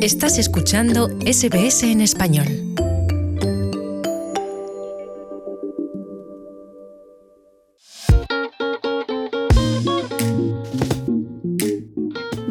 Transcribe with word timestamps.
Estás 0.00 0.38
escuchando 0.38 1.08
SBS 1.26 1.82
en 1.82 2.00
español. 2.00 2.46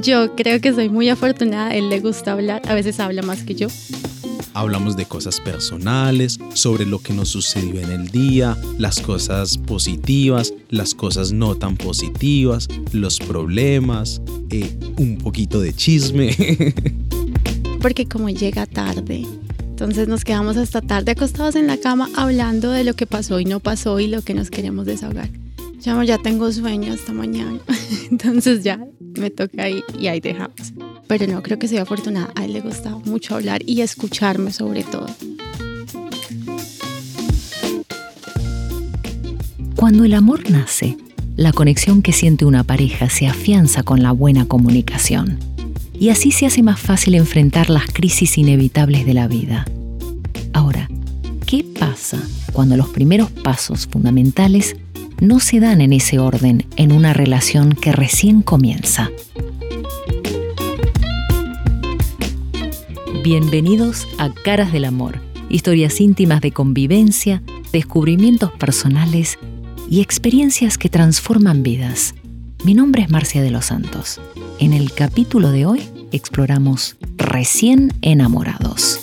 Yo 0.01 0.35
creo 0.35 0.59
que 0.59 0.73
soy 0.73 0.89
muy 0.89 1.07
afortunada, 1.07 1.73
él 1.73 1.87
le 1.87 2.01
gusta 2.01 2.33
hablar, 2.33 2.63
a 2.67 2.73
veces 2.73 2.99
habla 2.99 3.21
más 3.21 3.43
que 3.43 3.55
yo. 3.55 3.69
Hablamos 4.53 4.97
de 4.97 5.05
cosas 5.05 5.39
personales, 5.39 6.39
sobre 6.53 6.85
lo 6.85 6.99
que 6.99 7.13
nos 7.13 7.29
sucedió 7.29 7.79
en 7.79 7.91
el 7.91 8.09
día, 8.09 8.57
las 8.77 8.99
cosas 8.99 9.57
positivas, 9.57 10.53
las 10.69 10.93
cosas 10.93 11.31
no 11.31 11.55
tan 11.55 11.77
positivas, 11.77 12.67
los 12.91 13.19
problemas, 13.19 14.21
eh, 14.49 14.77
un 14.97 15.17
poquito 15.17 15.61
de 15.61 15.73
chisme. 15.73 16.35
porque 17.81 18.07
como 18.07 18.29
llega 18.29 18.65
tarde, 18.65 19.25
entonces 19.59 20.07
nos 20.07 20.23
quedamos 20.23 20.57
hasta 20.57 20.81
tarde 20.81 21.11
acostados 21.11 21.55
en 21.55 21.67
la 21.67 21.77
cama 21.77 22.09
hablando 22.15 22.71
de 22.71 22.83
lo 22.83 22.95
que 22.95 23.05
pasó 23.05 23.39
y 23.39 23.45
no 23.45 23.59
pasó 23.59 23.99
y 23.99 24.07
lo 24.07 24.21
que 24.21 24.33
nos 24.33 24.49
queremos 24.49 24.85
desahogar. 24.85 25.29
Ya, 25.79 26.03
ya 26.03 26.17
tengo 26.17 26.51
sueño 26.51 26.93
hasta 26.93 27.13
mañana, 27.13 27.59
entonces 28.11 28.63
ya 28.63 28.79
me 28.99 29.29
toca 29.29 29.63
ahí 29.63 29.83
y 29.99 30.07
ahí 30.07 30.19
dejamos. 30.19 30.73
Pero 31.07 31.27
no, 31.27 31.43
creo 31.43 31.59
que 31.59 31.67
soy 31.67 31.77
afortunada, 31.77 32.31
a 32.35 32.45
él 32.45 32.53
le 32.53 32.61
gusta 32.61 32.89
mucho 33.05 33.35
hablar 33.35 33.61
y 33.65 33.81
escucharme 33.81 34.51
sobre 34.51 34.83
todo. 34.83 35.07
Cuando 39.75 40.03
el 40.05 40.15
amor 40.15 40.49
nace, 40.49 40.97
la 41.35 41.51
conexión 41.51 42.01
que 42.01 42.11
siente 42.11 42.45
una 42.45 42.63
pareja 42.63 43.09
se 43.09 43.27
afianza 43.27 43.83
con 43.83 44.01
la 44.01 44.11
buena 44.11 44.45
comunicación 44.45 45.56
y 45.99 46.09
así 46.09 46.31
se 46.31 46.45
hace 46.45 46.63
más 46.63 46.79
fácil 46.79 47.15
enfrentar 47.15 47.69
las 47.69 47.87
crisis 47.87 48.37
inevitables 48.37 49.05
de 49.05 49.13
la 49.13 49.27
vida. 49.27 49.65
Ahora, 50.53 50.89
¿qué 51.45 51.63
pasa 51.63 52.21
cuando 52.53 52.77
los 52.77 52.89
primeros 52.89 53.31
pasos 53.31 53.87
fundamentales 53.87 54.75
no 55.19 55.39
se 55.39 55.59
dan 55.59 55.81
en 55.81 55.93
ese 55.93 56.19
orden 56.19 56.65
en 56.75 56.91
una 56.91 57.13
relación 57.13 57.73
que 57.73 57.91
recién 57.91 58.41
comienza? 58.41 59.09
Bienvenidos 63.23 64.07
a 64.19 64.31
Caras 64.31 64.71
del 64.71 64.85
Amor, 64.85 65.19
historias 65.49 65.99
íntimas 65.99 66.41
de 66.41 66.51
convivencia, 66.51 67.41
descubrimientos 67.73 68.51
personales 68.53 69.37
y 69.89 70.01
experiencias 70.01 70.77
que 70.77 70.89
transforman 70.89 71.63
vidas. 71.63 72.13
Mi 72.63 72.73
nombre 72.73 73.01
es 73.01 73.09
Marcia 73.09 73.41
de 73.41 73.51
los 73.51 73.65
Santos. 73.65 74.21
En 74.59 74.73
el 74.73 74.91
capítulo 74.91 75.51
de 75.51 75.67
hoy 75.67 75.83
exploramos 76.11 76.97
Recién 77.15 77.93
enamorados. 78.01 78.99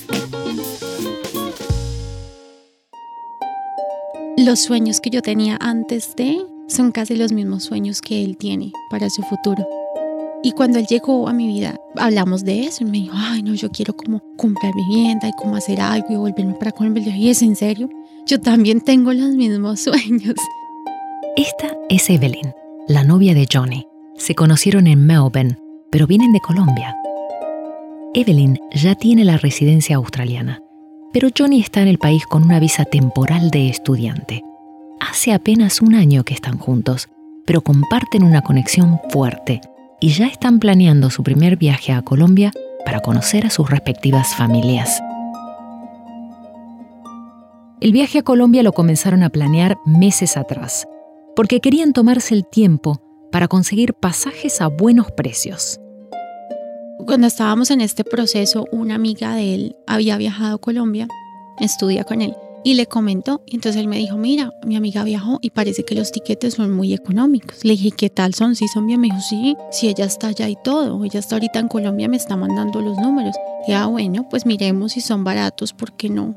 Los 4.37 4.61
sueños 4.61 5.01
que 5.01 5.11
yo 5.11 5.23
tenía 5.23 5.57
antes 5.61 6.17
de 6.17 6.45
son 6.67 6.91
casi 6.91 7.15
los 7.15 7.31
mismos 7.31 7.63
sueños 7.63 8.01
que 8.01 8.25
él 8.25 8.37
tiene 8.37 8.73
para 8.91 9.09
su 9.11 9.23
futuro. 9.23 9.65
Y 10.43 10.51
cuando 10.53 10.81
él 10.81 10.87
llegó 10.87 11.29
a 11.29 11.33
mi 11.33 11.47
vida, 11.47 11.81
hablamos 11.95 12.45
de 12.45 12.65
eso. 12.65 12.83
Y 12.83 12.87
me 12.87 12.99
dijo, 12.99 13.15
ay, 13.17 13.45
no, 13.45 13.55
yo 13.55 13.71
quiero 13.71 13.97
como 13.97 14.23
comprar 14.37 14.73
vivienda 14.75 15.29
y 15.29 15.33
como 15.41 15.55
hacer 15.55 15.81
algo 15.81 16.09
y 16.11 16.17
volverme 16.17 16.55
para 16.55 16.73
Colombia. 16.73 17.17
Y 17.17 17.31
es 17.31 17.43
en 17.43 17.55
serio, 17.55 17.89
yo 18.27 18.41
también 18.41 18.81
tengo 18.81 19.13
los 19.13 19.37
mismos 19.37 19.81
sueños. 19.81 20.35
Esta 21.37 21.77
es 21.89 22.11
Evelyn, 22.11 22.53
la 22.89 23.05
novia 23.05 23.35
de 23.35 23.47
Johnny. 23.51 23.87
Se 24.17 24.35
conocieron 24.35 24.87
en 24.87 25.07
Melbourne, 25.07 25.59
pero 25.91 26.07
vienen 26.07 26.33
de 26.33 26.41
Colombia. 26.41 26.95
Evelyn 28.15 28.59
ya 28.73 28.95
tiene 28.95 29.25
la 29.25 29.39
residencia 29.39 29.97
australiana, 29.97 30.63
pero 31.13 31.29
Johnny 31.37 31.61
está 31.61 31.83
en 31.83 31.89
el 31.89 31.99
país 31.99 32.25
con 32.27 32.45
una 32.45 32.61
visa 32.61 32.85
temporal 32.85 33.51
de 33.51 33.69
estudiante. 33.69 34.43
Hace 35.01 35.33
apenas 35.33 35.83
un 35.83 35.97
año 35.97 36.23
que 36.23 36.33
están 36.33 36.59
juntos, 36.59 37.09
pero 37.45 37.61
comparten 37.63 38.23
una 38.23 38.43
conexión 38.43 39.01
fuerte 39.11 39.61
y 40.01 40.11
ya 40.11 40.27
están 40.27 40.61
planeando 40.61 41.11
su 41.11 41.25
primer 41.25 41.57
viaje 41.57 41.93
a 41.93 42.03
Colombia 42.03 42.53
para 42.85 43.01
conocer 43.01 43.47
a 43.47 43.51
sus 43.51 43.69
respectivas 43.69 44.37
familias. 44.37 45.03
El 47.81 47.93
viaje 47.93 48.21
a 48.21 48.23
Colombia 48.23 48.63
lo 48.63 48.73
comenzaron 48.73 49.25
a 49.25 49.29
planear 49.29 49.77
meses 49.85 50.37
atrás, 50.37 50.87
porque 51.35 51.61
querían 51.61 51.93
tomarse 51.93 52.35
el 52.35 52.47
tiempo 52.47 53.04
para 53.35 53.49
conseguir 53.49 53.95
pasajes 53.95 54.61
a 54.61 54.69
buenos 54.69 55.11
precios. 55.11 55.81
Cuando 57.05 57.27
estábamos 57.27 57.73
en 57.73 57.81
este 57.81 58.05
proceso, 58.05 58.65
una 58.71 58.95
amiga 58.95 59.35
de 59.35 59.57
él 59.57 59.77
había 59.89 60.17
viajado 60.17 60.55
a 60.55 60.61
Colombia, 60.61 61.09
estudia 61.59 62.05
con 62.05 62.23
él, 62.23 62.37
y 62.63 62.75
le 62.75 62.87
comentó. 62.87 63.43
Y 63.45 63.57
entonces 63.57 63.81
él 63.81 63.89
me 63.89 63.99
dijo, 63.99 64.17
mira, 64.19 64.53
mi 64.65 64.77
amiga 64.77 65.03
viajó 65.03 65.41
y 65.43 65.51
parece 65.51 65.85
que 65.85 65.97
los 65.97 66.13
tiquetes 66.13 66.55
son 66.55 66.71
muy 66.71 66.95
económicos. 66.95 67.65
Le 67.65 67.73
dije, 67.73 67.91
¿qué 67.91 68.09
tal 68.09 68.35
son? 68.35 68.55
¿Sí 68.55 68.69
son 68.69 68.87
bien? 68.87 69.01
Me 69.01 69.09
dijo, 69.09 69.21
sí, 69.21 69.57
si 69.73 69.89
ella 69.89 70.05
está 70.05 70.29
allá 70.29 70.49
y 70.49 70.57
todo. 70.63 71.05
Ella 71.05 71.19
está 71.19 71.35
ahorita 71.35 71.59
en 71.59 71.67
Colombia, 71.67 72.09
me 72.09 72.17
está 72.17 72.37
mandando 72.37 72.83
los 72.83 72.97
números. 72.99 73.35
Y 73.67 73.73
ah, 73.73 73.87
bueno, 73.87 74.29
pues 74.29 74.47
miremos 74.47 74.93
si 74.93 75.01
son 75.01 75.25
baratos, 75.25 75.73
¿por 75.73 75.97
qué 75.97 76.09
no? 76.09 76.37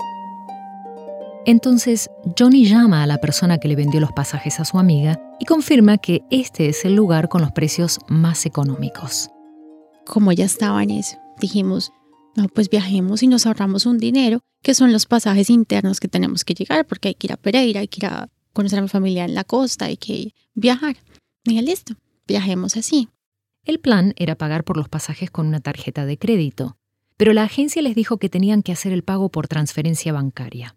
Entonces, 1.47 2.09
Johnny 2.37 2.65
llama 2.65 3.03
a 3.03 3.07
la 3.07 3.19
persona 3.19 3.57
que 3.57 3.69
le 3.69 3.77
vendió 3.77 4.01
los 4.01 4.11
pasajes 4.11 4.59
a 4.59 4.65
su 4.65 4.79
amiga 4.79 5.17
y 5.39 5.45
confirma 5.45 5.97
que 5.97 6.23
este 6.29 6.67
es 6.67 6.83
el 6.83 6.93
lugar 6.93 7.29
con 7.29 7.41
los 7.41 7.53
precios 7.53 7.99
más 8.09 8.45
económicos. 8.45 9.29
Como 10.05 10.33
ya 10.33 10.43
estaba 10.43 10.83
en 10.83 10.91
eso, 10.91 11.15
dijimos, 11.39 11.93
no, 12.35 12.49
pues 12.49 12.69
viajemos 12.69 13.23
y 13.23 13.27
nos 13.27 13.45
ahorramos 13.45 13.85
un 13.85 13.97
dinero, 13.97 14.41
que 14.61 14.73
son 14.73 14.91
los 14.91 15.05
pasajes 15.05 15.49
internos 15.49 16.01
que 16.01 16.09
tenemos 16.09 16.43
que 16.43 16.53
llegar, 16.53 16.85
porque 16.85 17.07
hay 17.07 17.15
que 17.15 17.27
ir 17.27 17.31
a 17.31 17.37
Pereira, 17.37 17.79
hay 17.79 17.87
que 17.87 18.05
ir 18.05 18.07
a 18.07 18.27
conocer 18.51 18.79
a 18.79 18.81
mi 18.81 18.89
familia 18.89 19.23
en 19.23 19.33
la 19.33 19.45
costa, 19.45 19.85
hay 19.85 19.95
que 19.95 20.33
viajar. 20.53 20.97
Y 21.45 21.61
listo, 21.61 21.93
viajemos 22.27 22.75
así. 22.75 23.07
El 23.63 23.79
plan 23.79 24.13
era 24.17 24.35
pagar 24.35 24.65
por 24.65 24.75
los 24.75 24.89
pasajes 24.89 25.31
con 25.31 25.47
una 25.47 25.61
tarjeta 25.61 26.05
de 26.05 26.17
crédito, 26.17 26.75
pero 27.15 27.31
la 27.31 27.43
agencia 27.43 27.81
les 27.81 27.95
dijo 27.95 28.17
que 28.17 28.27
tenían 28.27 28.63
que 28.63 28.73
hacer 28.73 28.91
el 28.91 29.05
pago 29.05 29.29
por 29.29 29.47
transferencia 29.47 30.11
bancaria. 30.11 30.76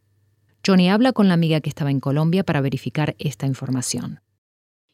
Johnny 0.70 0.88
habla 0.88 1.12
con 1.12 1.26
la 1.26 1.34
amiga 1.34 1.60
que 1.60 1.68
estaba 1.68 1.90
en 1.90 1.98
Colombia 1.98 2.44
para 2.44 2.60
verificar 2.60 3.16
esta 3.18 3.44
información. 3.44 4.20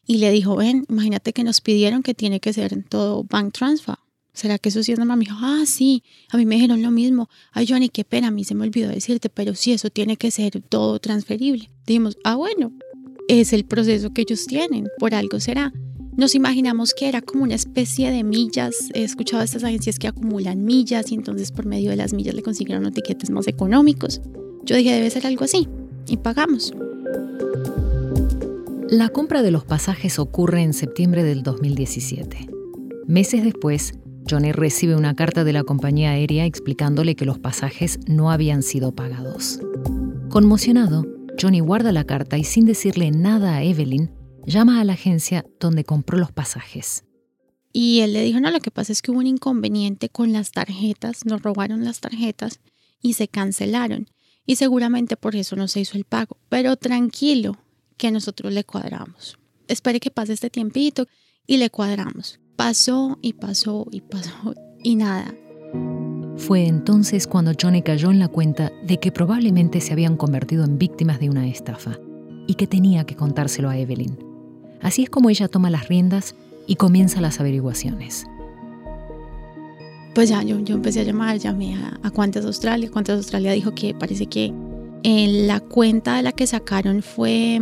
Y 0.06 0.18
le 0.18 0.30
dijo, 0.30 0.56
ven, 0.56 0.86
imagínate 0.88 1.34
que 1.34 1.44
nos 1.44 1.60
pidieron 1.60 2.02
que 2.02 2.14
tiene 2.14 2.40
que 2.40 2.54
ser 2.54 2.82
todo 2.88 3.24
bank 3.24 3.52
transfer. 3.52 3.96
¿Será 4.32 4.58
que 4.58 4.70
eso 4.70 4.82
sí 4.82 4.92
es 4.92 4.98
normal? 4.98 5.18
Me 5.18 5.24
dijo, 5.26 5.36
ah, 5.38 5.64
sí, 5.66 6.02
a 6.30 6.38
mí 6.38 6.46
me 6.46 6.54
dijeron 6.54 6.80
lo 6.80 6.90
mismo. 6.90 7.28
Ay, 7.52 7.66
Johnny, 7.68 7.90
qué 7.90 8.04
pena, 8.04 8.28
a 8.28 8.30
mí 8.30 8.44
se 8.44 8.54
me 8.54 8.64
olvidó 8.64 8.88
decirte, 8.88 9.28
pero 9.28 9.54
sí, 9.54 9.72
eso 9.72 9.90
tiene 9.90 10.16
que 10.16 10.30
ser 10.30 10.62
todo 10.62 10.98
transferible. 10.98 11.70
Dijimos, 11.86 12.16
ah, 12.24 12.36
bueno, 12.36 12.72
es 13.28 13.52
el 13.52 13.66
proceso 13.66 14.14
que 14.14 14.22
ellos 14.22 14.46
tienen, 14.46 14.88
por 14.98 15.14
algo 15.14 15.40
será. 15.40 15.74
Nos 16.16 16.34
imaginamos 16.34 16.94
que 16.94 17.08
era 17.08 17.20
como 17.20 17.42
una 17.42 17.54
especie 17.54 18.10
de 18.10 18.24
millas. 18.24 18.88
He 18.94 19.04
escuchado 19.04 19.42
a 19.42 19.44
estas 19.44 19.64
agencias 19.64 19.98
que 19.98 20.08
acumulan 20.08 20.64
millas 20.64 21.12
y 21.12 21.16
entonces 21.16 21.52
por 21.52 21.66
medio 21.66 21.90
de 21.90 21.96
las 21.96 22.14
millas 22.14 22.34
le 22.34 22.42
consiguieron 22.42 22.84
los 22.84 22.94
tiquetes 22.94 23.28
más 23.28 23.46
económicos. 23.46 24.22
Yo 24.66 24.74
dije, 24.74 24.92
debe 24.92 25.10
ser 25.10 25.26
algo 25.26 25.44
así. 25.44 25.68
Y 26.08 26.16
pagamos. 26.16 26.74
La 28.90 29.08
compra 29.08 29.42
de 29.42 29.52
los 29.52 29.64
pasajes 29.64 30.18
ocurre 30.18 30.62
en 30.62 30.74
septiembre 30.74 31.22
del 31.22 31.44
2017. 31.44 32.48
Meses 33.06 33.44
después, 33.44 33.94
Johnny 34.28 34.50
recibe 34.50 34.96
una 34.96 35.14
carta 35.14 35.44
de 35.44 35.52
la 35.52 35.62
compañía 35.62 36.10
aérea 36.10 36.46
explicándole 36.46 37.14
que 37.14 37.24
los 37.24 37.38
pasajes 37.38 38.00
no 38.08 38.32
habían 38.32 38.64
sido 38.64 38.92
pagados. 38.92 39.60
Conmocionado, 40.30 41.06
Johnny 41.40 41.60
guarda 41.60 41.92
la 41.92 42.04
carta 42.04 42.36
y 42.36 42.42
sin 42.42 42.66
decirle 42.66 43.12
nada 43.12 43.54
a 43.54 43.62
Evelyn, 43.62 44.10
llama 44.46 44.80
a 44.80 44.84
la 44.84 44.94
agencia 44.94 45.46
donde 45.60 45.84
compró 45.84 46.18
los 46.18 46.32
pasajes. 46.32 47.04
Y 47.72 48.00
él 48.00 48.14
le 48.14 48.22
dijo, 48.22 48.40
no, 48.40 48.50
lo 48.50 48.58
que 48.60 48.72
pasa 48.72 48.90
es 48.90 49.00
que 49.00 49.12
hubo 49.12 49.20
un 49.20 49.28
inconveniente 49.28 50.08
con 50.08 50.32
las 50.32 50.50
tarjetas, 50.50 51.24
nos 51.24 51.42
robaron 51.42 51.84
las 51.84 52.00
tarjetas 52.00 52.58
y 53.00 53.12
se 53.12 53.28
cancelaron 53.28 54.08
y 54.46 54.56
seguramente 54.56 55.16
por 55.16 55.36
eso 55.36 55.56
no 55.56 55.68
se 55.68 55.80
hizo 55.80 55.98
el 55.98 56.04
pago. 56.04 56.38
Pero 56.48 56.76
tranquilo, 56.76 57.58
que 57.96 58.10
nosotros 58.10 58.52
le 58.52 58.64
cuadramos. 58.64 59.38
Espere 59.68 60.00
que 60.00 60.10
pase 60.10 60.32
este 60.32 60.50
tiempito 60.50 61.06
y 61.46 61.56
le 61.56 61.70
cuadramos. 61.70 62.38
Pasó 62.54 63.18
y 63.20 63.34
pasó 63.34 63.86
y 63.90 64.00
pasó 64.00 64.54
y 64.82 64.96
nada. 64.96 65.34
Fue 66.36 66.66
entonces 66.66 67.26
cuando 67.26 67.52
Johnny 67.60 67.82
cayó 67.82 68.10
en 68.10 68.18
la 68.18 68.28
cuenta 68.28 68.70
de 68.86 68.98
que 68.98 69.10
probablemente 69.10 69.80
se 69.80 69.92
habían 69.92 70.16
convertido 70.16 70.64
en 70.64 70.78
víctimas 70.78 71.18
de 71.18 71.30
una 71.30 71.48
estafa 71.48 71.98
y 72.46 72.54
que 72.54 72.66
tenía 72.66 73.04
que 73.04 73.16
contárselo 73.16 73.68
a 73.68 73.78
Evelyn. 73.78 74.18
Así 74.82 75.02
es 75.02 75.10
como 75.10 75.30
ella 75.30 75.48
toma 75.48 75.70
las 75.70 75.88
riendas 75.88 76.34
y 76.66 76.76
comienza 76.76 77.20
las 77.20 77.40
averiguaciones 77.40 78.26
pues 80.16 80.30
ya 80.30 80.42
yo, 80.42 80.56
empecé 80.56 81.00
a 81.00 81.02
llamar, 81.02 81.36
llamé 81.36 81.74
a, 81.74 82.10
Cuantas 82.10 82.46
Australia. 82.46 82.90
Cuantas 82.90 83.18
Australia 83.18 83.52
dijo 83.52 83.74
que 83.74 83.92
parece 83.92 84.24
que 84.24 84.50
en 85.02 85.46
la 85.46 85.60
cuenta 85.60 86.16
de 86.16 86.22
la 86.22 86.32
que 86.32 86.46
sacaron 86.46 87.02
fue 87.02 87.60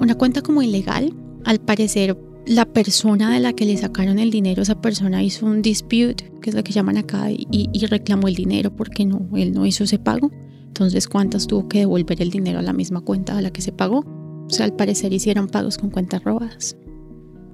una 0.00 0.14
cuenta 0.14 0.40
como 0.40 0.62
ilegal. 0.62 1.12
Al 1.44 1.60
parecer 1.60 2.16
la 2.46 2.64
persona 2.64 3.30
de 3.30 3.40
la 3.40 3.52
que 3.52 3.66
le 3.66 3.76
sacaron 3.76 4.18
el 4.18 4.30
dinero, 4.30 4.62
esa 4.62 4.80
persona 4.80 5.22
hizo 5.22 5.44
un 5.44 5.60
dispute, 5.60 6.32
que 6.40 6.48
es 6.48 6.56
lo 6.56 6.64
que 6.64 6.72
llaman 6.72 6.96
acá, 6.96 7.30
y, 7.30 7.46
y 7.50 7.84
reclamó 7.84 8.26
el 8.26 8.36
dinero 8.36 8.74
porque 8.74 9.04
no, 9.04 9.28
él 9.36 9.52
no 9.52 9.66
hizo 9.66 9.84
ese 9.84 9.98
pago. 9.98 10.30
Entonces, 10.68 11.06
¿cuántas 11.06 11.46
tuvo 11.46 11.68
que 11.68 11.80
devolver 11.80 12.22
el 12.22 12.30
dinero 12.30 12.60
a 12.60 12.62
la 12.62 12.72
misma 12.72 13.02
cuenta 13.02 13.36
a 13.36 13.42
la 13.42 13.50
que 13.50 13.60
se 13.60 13.70
pagó? 13.70 13.98
O 14.46 14.50
sea, 14.50 14.64
al 14.64 14.74
parecer 14.74 15.12
hicieron 15.12 15.46
pagos 15.46 15.76
con 15.76 15.90
cuentas 15.90 16.24
robadas. 16.24 16.74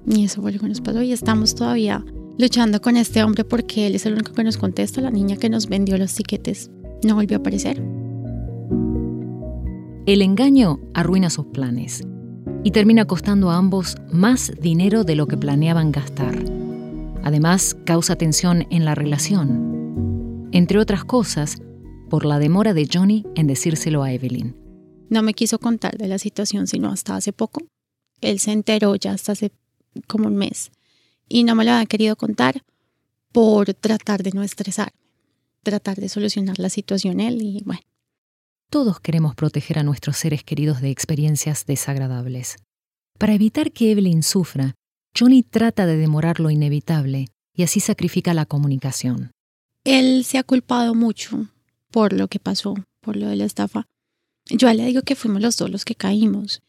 Y 0.07 0.23
eso 0.23 0.41
fue 0.41 0.53
lo 0.53 0.59
que 0.61 0.69
nos 0.69 0.79
pasó. 0.79 1.01
Y 1.01 1.11
estamos 1.11 1.55
todavía 1.55 2.05
luchando 2.39 2.79
con 2.79 2.95
este 2.95 3.21
hombre 3.21 3.43
porque 3.43 3.85
él 3.85 3.95
es 3.95 4.05
el 4.05 4.13
único 4.13 4.31
que 4.31 4.45
nos 4.45 4.57
contesta. 4.57 5.01
La 5.01 5.11
niña 5.11 5.35
que 5.35 5.49
nos 5.49 5.67
vendió 5.67 5.97
los 5.97 6.15
tiquetes 6.15 6.71
no 7.03 7.15
volvió 7.15 7.37
a 7.37 7.41
aparecer. 7.41 7.83
El 10.05 10.21
engaño 10.21 10.79
arruina 10.93 11.29
sus 11.29 11.47
planes 11.47 12.01
y 12.63 12.71
termina 12.71 13.05
costando 13.05 13.51
a 13.51 13.57
ambos 13.57 13.97
más 14.11 14.53
dinero 14.59 15.03
de 15.03 15.15
lo 15.15 15.27
que 15.27 15.37
planeaban 15.37 15.91
gastar. 15.91 16.41
Además, 17.23 17.75
causa 17.83 18.15
tensión 18.15 18.65
en 18.71 18.85
la 18.85 18.95
relación. 18.95 20.47
Entre 20.53 20.79
otras 20.79 21.03
cosas, 21.03 21.61
por 22.09 22.25
la 22.25 22.39
demora 22.39 22.73
de 22.73 22.87
Johnny 22.91 23.25
en 23.35 23.47
decírselo 23.47 24.01
a 24.01 24.13
Evelyn. 24.13 24.55
No 25.09 25.23
me 25.23 25.33
quiso 25.33 25.59
contar 25.59 25.97
de 25.97 26.07
la 26.07 26.17
situación 26.17 26.67
sino 26.67 26.89
hasta 26.89 27.17
hace 27.17 27.33
poco. 27.33 27.61
Él 28.21 28.39
se 28.39 28.53
enteró 28.53 28.95
ya 28.95 29.11
hasta 29.11 29.33
hace 29.33 29.51
como 30.07 30.27
un 30.27 30.37
mes 30.37 30.71
y 31.29 31.43
no 31.43 31.55
me 31.55 31.63
lo 31.63 31.71
había 31.71 31.85
querido 31.85 32.15
contar 32.15 32.63
por 33.31 33.73
tratar 33.75 34.23
de 34.23 34.31
no 34.31 34.43
estresarme, 34.43 34.97
tratar 35.63 35.97
de 35.97 36.09
solucionar 36.09 36.59
la 36.59 36.69
situación 36.69 37.19
él 37.19 37.41
y 37.41 37.61
bueno. 37.63 37.81
Todos 38.69 38.99
queremos 38.99 39.35
proteger 39.35 39.79
a 39.79 39.83
nuestros 39.83 40.17
seres 40.17 40.43
queridos 40.43 40.81
de 40.81 40.89
experiencias 40.89 41.65
desagradables. 41.65 42.57
Para 43.17 43.33
evitar 43.33 43.71
que 43.71 43.91
Evelyn 43.91 44.23
sufra, 44.23 44.75
Johnny 45.17 45.43
trata 45.43 45.85
de 45.85 45.97
demorar 45.97 46.39
lo 46.39 46.49
inevitable 46.49 47.29
y 47.53 47.63
así 47.63 47.79
sacrifica 47.79 48.33
la 48.33 48.45
comunicación. 48.45 49.31
Él 49.83 50.23
se 50.23 50.37
ha 50.37 50.43
culpado 50.43 50.93
mucho 50.93 51.47
por 51.91 52.13
lo 52.13 52.27
que 52.27 52.39
pasó, 52.39 52.75
por 53.01 53.15
lo 53.15 53.27
de 53.27 53.35
la 53.35 53.45
estafa. 53.45 53.87
Yo 54.45 54.71
le 54.71 54.85
digo 54.85 55.01
que 55.01 55.15
fuimos 55.15 55.41
los 55.41 55.57
dos 55.57 55.69
los 55.69 55.85
que 55.85 55.95
caímos. 55.95 56.61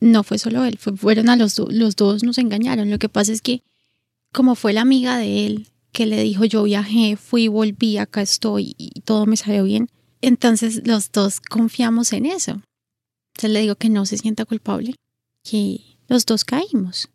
No 0.00 0.22
fue 0.22 0.38
solo 0.38 0.64
él, 0.64 0.78
fueron 0.78 1.28
a 1.28 1.36
los 1.36 1.56
dos, 1.56 1.72
los 1.72 1.96
dos 1.96 2.22
nos 2.22 2.38
engañaron. 2.38 2.90
Lo 2.90 2.98
que 2.98 3.08
pasa 3.08 3.32
es 3.32 3.42
que 3.42 3.62
como 4.32 4.54
fue 4.54 4.72
la 4.72 4.82
amiga 4.82 5.18
de 5.18 5.46
él 5.46 5.68
que 5.92 6.06
le 6.06 6.22
dijo 6.22 6.44
yo 6.44 6.62
viajé, 6.62 7.16
fui, 7.16 7.48
volví, 7.48 7.98
acá 7.98 8.22
estoy 8.22 8.74
y 8.78 9.00
todo 9.00 9.26
me 9.26 9.36
salió 9.36 9.64
bien, 9.64 9.88
entonces 10.20 10.86
los 10.86 11.10
dos 11.12 11.40
confiamos 11.40 12.12
en 12.12 12.26
eso. 12.26 12.60
Entonces 13.34 13.50
le 13.50 13.60
digo 13.60 13.76
que 13.76 13.88
no 13.88 14.06
se 14.06 14.18
sienta 14.18 14.44
culpable, 14.44 14.94
que 15.42 15.80
los 16.08 16.26
dos 16.26 16.44
caímos. 16.44 17.08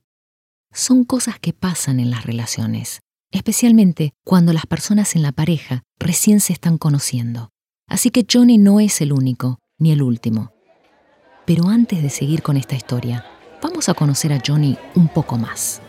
Son 0.73 1.03
cosas 1.03 1.39
que 1.39 1.53
pasan 1.53 1.99
en 1.99 2.09
las 2.09 2.25
relaciones, 2.25 2.99
especialmente 3.31 4.13
cuando 4.25 4.51
las 4.51 4.65
personas 4.65 5.15
en 5.15 5.21
la 5.21 5.31
pareja 5.31 5.83
recién 5.99 6.41
se 6.41 6.53
están 6.53 6.77
conociendo. 6.77 7.49
Así 7.87 8.09
que 8.09 8.25
Johnny 8.29 8.57
no 8.57 8.79
es 8.79 8.99
el 9.01 9.13
único, 9.13 9.59
ni 9.77 9.91
el 9.91 10.01
último. 10.01 10.51
Pero 11.45 11.69
antes 11.69 12.01
de 12.01 12.09
seguir 12.09 12.41
con 12.41 12.57
esta 12.57 12.75
historia, 12.75 13.25
vamos 13.61 13.87
a 13.87 13.93
conocer 13.93 14.33
a 14.33 14.41
Johnny 14.45 14.77
un 14.95 15.07
poco 15.07 15.37
más. 15.37 15.81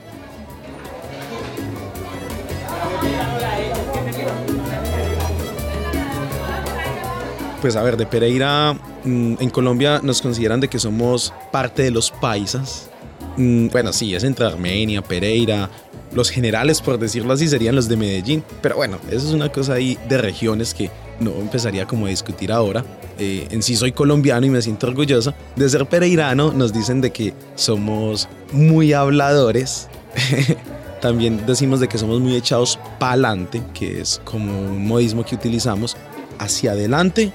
Pues 7.67 7.75
a 7.75 7.83
ver, 7.83 7.97
de 7.97 8.07
Pereira, 8.07 8.75
mm, 9.03 9.35
en 9.41 9.51
Colombia 9.51 9.99
nos 10.01 10.23
consideran 10.23 10.61
de 10.61 10.69
que 10.69 10.79
somos 10.79 11.35
parte 11.51 11.83
de 11.83 11.91
los 11.91 12.13
paisas. 12.13 12.89
Mm, 13.37 13.71
bueno, 13.73 13.93
sí, 13.93 14.15
es 14.15 14.23
entre 14.23 14.47
Armenia, 14.47 15.03
Pereira. 15.03 15.69
Los 16.15 16.31
generales, 16.31 16.81
por 16.81 16.97
decirlo 16.97 17.33
así, 17.33 17.49
serían 17.49 17.75
los 17.75 17.89
de 17.89 17.97
Medellín. 17.97 18.45
Pero 18.63 18.77
bueno, 18.77 19.01
eso 19.11 19.27
es 19.27 19.35
una 19.35 19.49
cosa 19.49 19.73
ahí 19.73 19.99
de 20.09 20.17
regiones 20.17 20.75
que 20.75 20.93
no 21.19 21.33
empezaría 21.41 21.87
como 21.87 22.07
a 22.07 22.11
discutir 22.11 22.53
ahora. 22.53 22.85
Eh, 23.19 23.49
en 23.51 23.65
sí 23.65 23.75
soy 23.75 23.91
colombiano 23.91 24.47
y 24.47 24.51
me 24.51 24.63
siento 24.63 24.87
orgulloso 24.87 25.35
de 25.57 25.69
ser 25.69 25.87
pereirano. 25.87 26.53
Nos 26.53 26.73
dicen 26.73 27.01
de 27.01 27.11
que 27.11 27.35
somos 27.57 28.29
muy 28.53 28.93
habladores. 28.93 29.89
También 31.01 31.45
decimos 31.49 31.81
de 31.81 31.89
que 31.89 31.99
somos 31.99 32.21
muy 32.21 32.37
echados 32.37 32.79
para 33.01 33.15
adelante, 33.15 33.61
que 33.75 34.03
es 34.03 34.21
como 34.23 34.57
un 34.57 34.87
modismo 34.87 35.25
que 35.25 35.35
utilizamos 35.35 35.97
hacia 36.39 36.73
adelante 36.73 37.33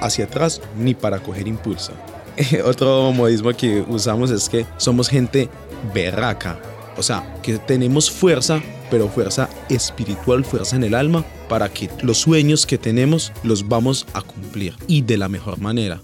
hacia 0.00 0.24
atrás, 0.24 0.60
ni 0.78 0.94
para 0.94 1.20
coger 1.20 1.48
impulso. 1.48 1.92
Otro 2.64 3.12
modismo 3.12 3.52
que 3.52 3.84
usamos 3.88 4.30
es 4.30 4.48
que 4.48 4.66
somos 4.76 5.08
gente 5.08 5.48
berraca, 5.94 6.58
o 6.96 7.02
sea, 7.02 7.40
que 7.42 7.58
tenemos 7.58 8.10
fuerza, 8.10 8.60
pero 8.90 9.08
fuerza 9.08 9.48
espiritual, 9.68 10.44
fuerza 10.44 10.76
en 10.76 10.84
el 10.84 10.94
alma, 10.94 11.24
para 11.48 11.68
que 11.68 11.90
los 12.02 12.18
sueños 12.18 12.66
que 12.66 12.78
tenemos 12.78 13.32
los 13.42 13.68
vamos 13.68 14.06
a 14.12 14.22
cumplir 14.22 14.74
y 14.86 15.02
de 15.02 15.16
la 15.16 15.28
mejor 15.28 15.58
manera. 15.58 16.00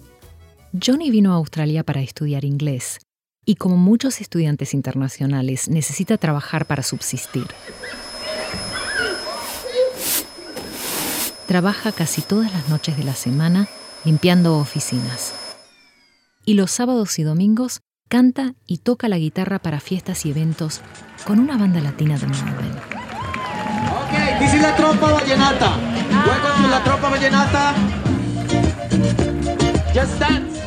Johnny 0.85 1.11
vino 1.11 1.33
a 1.33 1.37
Australia 1.37 1.83
para 1.83 2.03
estudiar 2.03 2.45
inglés 2.45 2.99
y 3.45 3.55
como 3.55 3.77
muchos 3.77 4.21
estudiantes 4.21 4.75
internacionales 4.75 5.69
necesita 5.69 6.19
trabajar 6.19 6.67
para 6.67 6.83
subsistir. 6.83 7.47
Trabaja 11.49 11.93
casi 11.93 12.21
todas 12.21 12.53
las 12.53 12.69
noches 12.69 12.99
de 12.99 13.05
la 13.05 13.15
semana 13.15 13.69
limpiando 14.05 14.59
oficinas. 14.59 15.33
Y 16.45 16.53
los 16.53 16.71
sábados 16.71 17.19
y 17.19 17.23
domingos 17.23 17.81
canta 18.11 18.53
y 18.67 18.79
toca 18.79 19.09
la 19.09 19.17
guitarra 19.17 19.59
para 19.59 19.81
fiestas 19.81 20.27
y 20.27 20.31
eventos 20.31 20.83
con 21.27 21.39
una 21.39 21.57
banda 21.57 21.81
latina 21.81 22.19
de 22.19 22.27
Melbourne. 22.27 22.81
Ok, 23.97 24.43
is 24.43 24.61
la 24.61 24.77
trompa 24.77 25.11
vallenata. 25.11 25.73
To 26.61 26.69
la 26.69 26.85
trompa 26.85 27.09
vallenata. 27.09 27.75
Just 29.95 30.19
dance. 30.19 30.61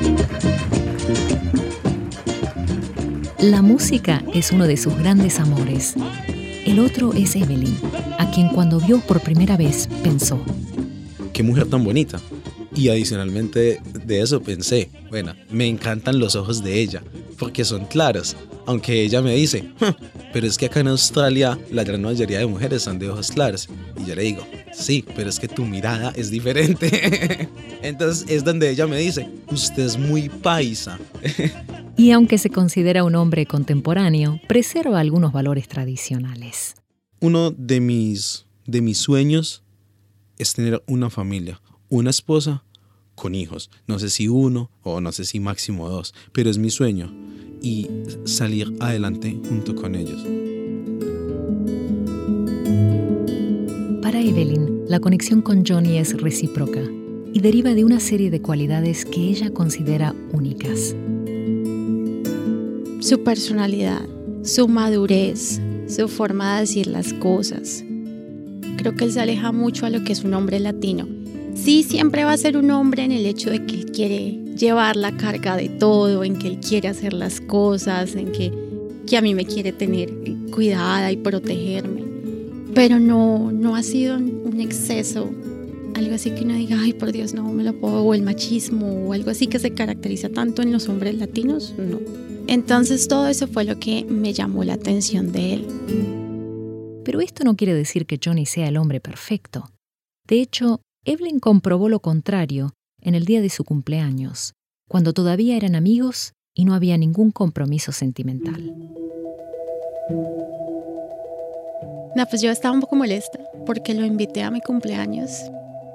La 3.38 3.62
música 3.62 4.24
es 4.33 4.51
uno 4.51 4.66
de 4.66 4.78
sus 4.78 4.98
grandes 4.98 5.39
amores. 5.39 5.94
El 6.66 6.80
otro 6.80 7.13
es 7.13 7.36
Evelyn, 7.36 7.80
a 8.18 8.31
quien 8.31 8.50
cuando 8.50 8.80
vio 8.80 9.00
por 9.01 9.22
primera 9.22 9.57
vez 9.57 9.88
pensó. 10.01 10.44
Qué 11.33 11.44
mujer 11.44 11.68
tan 11.68 11.83
bonita. 11.83 12.19
Y 12.75 12.89
adicionalmente 12.89 13.81
de 14.06 14.22
eso 14.22 14.42
pensé, 14.42 14.89
bueno, 15.10 15.33
me 15.50 15.68
encantan 15.68 16.19
los 16.19 16.36
ojos 16.36 16.63
de 16.63 16.80
ella, 16.80 17.04
porque 17.38 17.66
son 17.66 17.86
claros, 17.86 18.38
aunque 18.66 19.01
ella 19.01 19.22
me 19.22 19.36
dice, 19.36 19.69
pero 20.31 20.48
es 20.48 20.57
que 20.57 20.68
acá 20.68 20.80
en 20.80 20.88
Australia 20.88 21.60
la 21.72 21.83
gran 21.83 22.02
mayoría 22.02 22.40
de 22.40 22.45
mujeres 22.45 22.83
son 22.83 23.00
de 23.00 23.09
ojos 23.09 23.31
claros. 23.31 23.68
Y 24.00 24.07
yo 24.07 24.16
le 24.16 24.23
digo, 24.23 24.47
sí, 24.73 25.04
pero 25.16 25.30
es 25.30 25.40
que 25.40 25.47
tu 25.47 25.66
mirada 25.66 26.14
es 26.16 26.31
diferente. 26.31 27.50
Entonces 27.81 28.26
es 28.30 28.44
donde 28.44 28.69
ella 28.69 28.88
me 28.88 28.97
dice, 28.97 29.28
usted 29.52 29.83
es 29.83 29.97
muy 29.97 30.30
paisa. 30.30 30.97
y 31.97 32.11
aunque 32.11 32.38
se 32.38 32.50
considera 32.50 33.04
un 33.04 33.16
hombre 33.16 33.45
contemporáneo, 33.45 34.40
preserva 34.47 35.00
algunos 35.00 35.33
valores 35.33 35.68
tradicionales. 35.68 36.76
Uno 37.19 37.52
de 37.52 37.81
mis, 37.81 38.45
de 38.66 38.81
mis 38.81 38.97
sueños 38.97 39.64
es 40.42 40.54
tener 40.54 40.83
una 40.88 41.10
familia, 41.10 41.62
una 41.90 42.10
esposa 42.10 42.64
con 43.16 43.36
hijos. 43.36 43.69
No 43.88 44.00
sé 44.00 44.10
si 44.10 44.28
uno 44.28 44.71
o 44.83 45.02
no 45.02 45.12
sé 45.12 45.26
si 45.26 45.40
máximo 45.40 45.90
dos, 45.90 46.14
pero 46.31 46.50
es 46.50 46.57
mi 46.57 46.69
sueño 46.69 47.14
y 47.62 47.88
salir 48.26 48.74
adelante 48.80 49.40
junto 49.48 49.76
con 49.76 49.95
ellos. 49.95 50.21
Para 54.02 54.19
Evelyn, 54.19 54.86
la 54.88 55.00
conexión 55.00 55.42
con 55.42 55.66
Johnny 55.66 55.98
es 55.98 56.19
recíproca 56.19 56.81
y 57.33 57.40
deriva 57.40 57.74
de 57.74 57.86
una 57.86 58.00
serie 58.00 58.30
de 58.30 58.42
cualidades 58.42 59.06
que 59.06 59.21
ella 59.21 59.54
considera 59.54 60.16
únicas 60.33 60.95
su 63.02 63.24
personalidad, 63.24 64.07
su 64.44 64.68
madurez, 64.68 65.60
su 65.88 66.07
forma 66.07 66.56
de 66.56 66.62
decir 66.62 66.88
las 66.88 67.14
cosas. 67.14 67.83
Creo 68.81 68.95
que 68.95 69.06
él 69.06 69.11
se 69.11 69.19
aleja 69.19 69.52
mucho 69.52 69.85
a 69.85 69.92
lo 69.92 70.04
que 70.04 70.11
es 70.11 70.23
un 70.23 70.33
hombre 70.33 70.59
latino. 70.59 71.07
Sí, 71.54 71.83
siempre 71.83 72.23
va 72.23 72.33
a 72.33 72.38
ser 72.38 72.57
un 72.57 72.71
hombre 72.71 73.04
en 73.04 73.11
el 73.11 73.28
hecho 73.28 73.52
de 73.52 73.64
que 73.64 73.76
él 73.76 73.92
quiere 73.92 74.40
llevar 74.57 74.95
la 74.95 75.16
carga 75.16 75.56
de 75.56 75.69
todo, 75.69 76.23
en 76.23 76.35
que 76.35 76.47
él 76.47 76.57
quiere 76.57 76.88
hacer 76.88 77.14
las 77.14 77.42
cosas, 77.42 78.16
en 78.16 78.31
que, 78.31 78.52
que 79.06 79.18
a 79.18 79.21
mí 79.21 79.35
me 79.35 79.45
quiere 79.45 79.71
tener 79.71 80.11
cuidada 80.52 81.11
y 81.11 81.18
protegerme. 81.18 82.04
Pero 82.73 83.00
no, 83.00 83.52
no 83.52 83.76
ha 83.76 83.83
sido 83.83 84.18
un 84.18 84.59
exceso, 84.59 85.30
algo 85.94 86.16
así 86.16 86.31
que 86.31 86.44
uno 86.44 86.56
diga, 86.56 86.78
ay, 86.81 86.94
por 86.94 87.11
Dios, 87.11 87.35
no 87.35 87.44
me 87.54 87.64
lo 87.64 87.73
puedo, 87.73 88.02
o 88.02 88.16
el 88.16 88.23
machismo, 88.23 88.88
o 88.88 89.14
algo 89.14 89.30
así 89.30 89.45
que 89.45 89.59
se 89.59 89.76
caracteriza 89.76 90.30
tanto 90.30 90.64
en 90.64 90.71
los 90.71 90.90
hombres 90.90 91.14
latinos, 91.19 91.76
no. 91.78 92.00
Entonces 92.47 93.07
todo 93.07 93.28
eso 93.28 93.45
fue 93.47 93.64
lo 93.64 93.78
que 93.78 94.06
me 94.06 94.33
llamó 94.33 94.64
la 94.64 94.73
atención 94.73 95.31
de 95.31 95.54
él. 95.54 95.68
Pero 97.04 97.22
esto 97.22 97.44
no 97.44 97.56
quiere 97.56 97.74
decir 97.74 98.06
que 98.06 98.20
Johnny 98.24 98.46
sea 98.46 98.68
el 98.68 98.78
hombre 98.78 99.00
perfecto. 99.00 99.70
De 100.28 100.42
hecho, 100.42 100.81
Evelyn 101.06 101.40
comprobó 101.40 101.90
lo 101.90 102.00
contrario 102.00 102.74
en 103.02 103.16
el 103.16 103.26
día 103.26 103.42
de 103.42 103.50
su 103.50 103.64
cumpleaños, 103.64 104.54
cuando 104.88 105.14
todavía 105.14 105.58
eran 105.58 105.76
amigos 105.76 106.34
y 106.54 106.66
no 106.66 106.74
había 106.74 106.98
ningún 106.98 107.31
compromiso 107.31 107.92
sentimental. 107.92 108.76
No, 112.16 112.26
pues 112.30 112.42
yo 112.42 112.52
estaba 112.52 112.74
un 112.74 112.81
poco 112.81 112.96
molesta 112.96 113.40
porque 113.66 113.94
lo 113.94 114.06
invité 114.06 114.44
a 114.44 114.52
mi 114.52 114.62
cumpleaños 114.62 115.31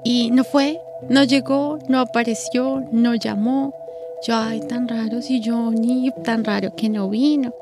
y 0.03 0.31
no 0.31 0.43
fue, 0.43 0.79
no 1.09 1.23
llegó, 1.23 1.79
no 1.87 1.99
apareció, 1.99 2.83
no 2.91 3.15
llamó. 3.15 3.73
Yo, 4.25 4.35
ay, 4.35 4.61
tan 4.67 4.87
raro 4.87 5.21
si 5.21 5.39
ni 5.39 6.11
tan 6.23 6.43
raro 6.43 6.75
que 6.75 6.89
no 6.89 7.09
vino. 7.09 7.53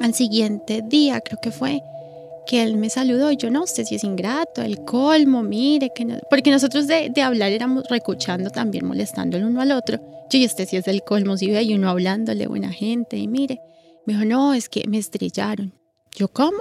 Al 0.00 0.14
siguiente 0.14 0.82
día, 0.82 1.20
creo 1.20 1.38
que 1.40 1.52
fue, 1.52 1.82
que 2.46 2.62
él 2.62 2.76
me 2.76 2.90
saludó 2.90 3.30
y 3.30 3.36
yo, 3.36 3.50
no, 3.50 3.62
usted 3.62 3.84
sí 3.84 3.94
es 3.94 4.04
ingrato, 4.04 4.62
el 4.62 4.84
colmo, 4.84 5.42
mire, 5.42 5.90
que 5.94 6.04
no. 6.04 6.18
Porque 6.28 6.50
nosotros 6.50 6.86
de, 6.86 7.10
de 7.10 7.22
hablar 7.22 7.52
éramos 7.52 7.84
recuchando 7.88 8.50
también, 8.50 8.86
molestando 8.86 9.36
el 9.36 9.44
uno 9.44 9.60
al 9.60 9.72
otro. 9.72 10.00
Yo, 10.30 10.38
y 10.38 10.46
usted 10.46 10.68
sí 10.68 10.76
es 10.76 10.84
del 10.84 11.02
colmo, 11.02 11.36
si 11.36 11.50
ve, 11.50 11.62
y 11.62 11.74
uno 11.74 11.88
hablándole, 11.88 12.46
buena 12.46 12.72
gente, 12.72 13.16
y 13.16 13.28
mire. 13.28 13.60
Me 14.06 14.14
dijo, 14.14 14.24
no, 14.24 14.54
es 14.54 14.68
que 14.68 14.84
me 14.88 14.98
estrellaron. 14.98 15.72
Yo, 16.14 16.28
¿cómo? 16.28 16.58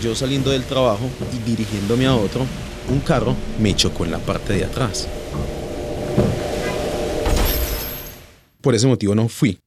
Yo 0.00 0.14
saliendo 0.14 0.50
del 0.50 0.64
trabajo 0.64 1.04
y 1.34 1.50
dirigiéndome 1.50 2.06
a 2.06 2.14
otro, 2.14 2.46
un 2.88 3.00
carro 3.00 3.34
me 3.60 3.74
chocó 3.74 4.04
en 4.04 4.12
la 4.12 4.18
parte 4.18 4.52
de 4.54 4.64
atrás. 4.64 5.08
Por 8.60 8.74
ese 8.74 8.86
motivo 8.86 9.14
no 9.14 9.28
fui. 9.28 9.58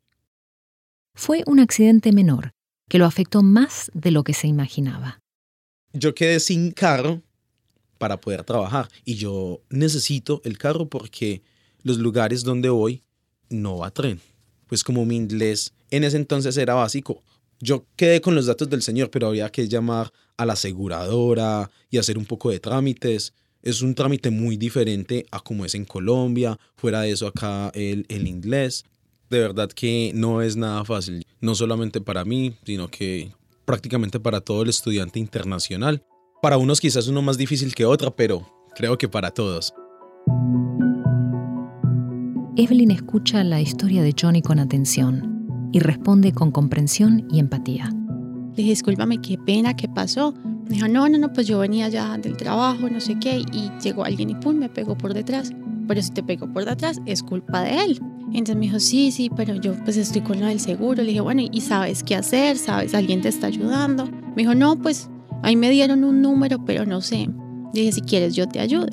Fue 1.13 1.43
un 1.45 1.59
accidente 1.59 2.11
menor 2.11 2.54
que 2.89 2.97
lo 2.97 3.05
afectó 3.05 3.43
más 3.43 3.91
de 3.93 4.11
lo 4.11 4.23
que 4.23 4.33
se 4.33 4.47
imaginaba. 4.47 5.19
Yo 5.93 6.13
quedé 6.13 6.39
sin 6.39 6.71
carro 6.71 7.21
para 7.97 8.19
poder 8.19 8.43
trabajar 8.43 8.89
y 9.05 9.15
yo 9.15 9.61
necesito 9.69 10.41
el 10.43 10.57
carro 10.57 10.89
porque 10.89 11.41
los 11.83 11.97
lugares 11.97 12.43
donde 12.43 12.69
voy 12.69 13.03
no 13.49 13.77
va 13.77 13.91
tren. 13.91 14.19
Pues 14.67 14.83
como 14.83 15.05
mi 15.05 15.15
inglés 15.15 15.73
en 15.91 16.03
ese 16.03 16.17
entonces 16.17 16.57
era 16.57 16.73
básico, 16.73 17.23
yo 17.59 17.85
quedé 17.95 18.21
con 18.21 18.35
los 18.35 18.47
datos 18.47 18.69
del 18.69 18.81
señor, 18.81 19.09
pero 19.09 19.27
había 19.27 19.49
que 19.49 19.67
llamar 19.67 20.11
a 20.37 20.45
la 20.45 20.53
aseguradora 20.53 21.71
y 21.89 21.97
hacer 21.97 22.17
un 22.17 22.25
poco 22.25 22.49
de 22.49 22.59
trámites. 22.59 23.33
Es 23.61 23.81
un 23.81 23.95
trámite 23.95 24.29
muy 24.29 24.57
diferente 24.57 25.25
a 25.31 25.39
como 25.39 25.65
es 25.65 25.73
en 25.75 25.85
Colombia. 25.85 26.59
Fuera 26.75 27.01
de 27.01 27.11
eso, 27.11 27.27
acá 27.27 27.71
el, 27.73 28.05
el 28.09 28.27
inglés. 28.27 28.83
De 29.29 29.39
verdad 29.39 29.69
que 29.69 30.11
no 30.13 30.41
es 30.41 30.55
nada 30.55 30.85
fácil. 30.85 31.25
No 31.41 31.55
solamente 31.55 32.01
para 32.01 32.25
mí, 32.25 32.55
sino 32.65 32.87
que 32.87 33.31
prácticamente 33.65 34.19
para 34.19 34.41
todo 34.41 34.61
el 34.61 34.69
estudiante 34.69 35.19
internacional. 35.19 36.03
Para 36.41 36.57
unos 36.57 36.79
quizás 36.79 37.07
uno 37.07 37.21
más 37.21 37.37
difícil 37.37 37.73
que 37.73 37.85
otro, 37.85 38.15
pero 38.15 38.47
creo 38.75 38.97
que 38.97 39.09
para 39.09 39.31
todos. 39.31 39.73
Evelyn 42.57 42.91
escucha 42.91 43.43
la 43.43 43.59
historia 43.59 44.01
de 44.01 44.15
Johnny 44.19 44.41
con 44.41 44.59
atención 44.59 45.69
y 45.73 45.79
responde 45.79 46.31
con 46.31 46.51
comprensión 46.51 47.27
y 47.29 47.39
empatía. 47.39 47.89
Le 48.51 48.55
dije, 48.55 48.69
discúlpame, 48.69 49.19
qué 49.21 49.37
pena, 49.37 49.75
¿qué 49.75 49.89
pasó? 49.89 50.33
Me 50.69 50.75
dijo, 50.75 50.87
no, 50.87 51.09
no, 51.09 51.17
no, 51.17 51.33
pues 51.33 51.47
yo 51.47 51.59
venía 51.59 51.89
ya 51.89 52.17
del 52.17 52.37
trabajo, 52.37 52.89
no 52.89 53.01
sé 53.01 53.19
qué, 53.19 53.39
y 53.51 53.71
llegó 53.83 54.05
alguien 54.05 54.29
y 54.29 54.35
pum, 54.35 54.55
me 54.55 54.69
pegó 54.69 54.97
por 54.97 55.13
detrás. 55.13 55.51
Pero 55.87 56.01
si 56.01 56.11
te 56.11 56.23
pegó 56.23 56.51
por 56.51 56.65
detrás, 56.65 57.01
es 57.05 57.23
culpa 57.23 57.63
de 57.63 57.83
él. 57.83 57.99
Entonces 58.27 58.55
me 58.55 58.61
dijo, 58.61 58.79
sí, 58.79 59.11
sí, 59.11 59.29
pero 59.35 59.55
yo 59.55 59.73
pues 59.83 59.97
estoy 59.97 60.21
con 60.21 60.39
lo 60.39 60.47
del 60.47 60.59
seguro. 60.59 61.03
Le 61.03 61.09
dije, 61.09 61.21
bueno, 61.21 61.43
¿y 61.49 61.61
sabes 61.61 62.03
qué 62.03 62.15
hacer? 62.15 62.57
¿Sabes? 62.57 62.93
¿Alguien 62.93 63.21
te 63.21 63.29
está 63.29 63.47
ayudando? 63.47 64.05
Me 64.05 64.43
dijo, 64.43 64.55
no, 64.55 64.77
pues 64.77 65.09
ahí 65.43 65.55
me 65.55 65.69
dieron 65.69 66.03
un 66.03 66.21
número, 66.21 66.63
pero 66.65 66.85
no 66.85 67.01
sé. 67.01 67.29
Le 67.73 67.81
dije, 67.81 67.91
si 67.93 68.01
quieres, 68.01 68.35
yo 68.35 68.47
te 68.47 68.59
ayudo. 68.59 68.87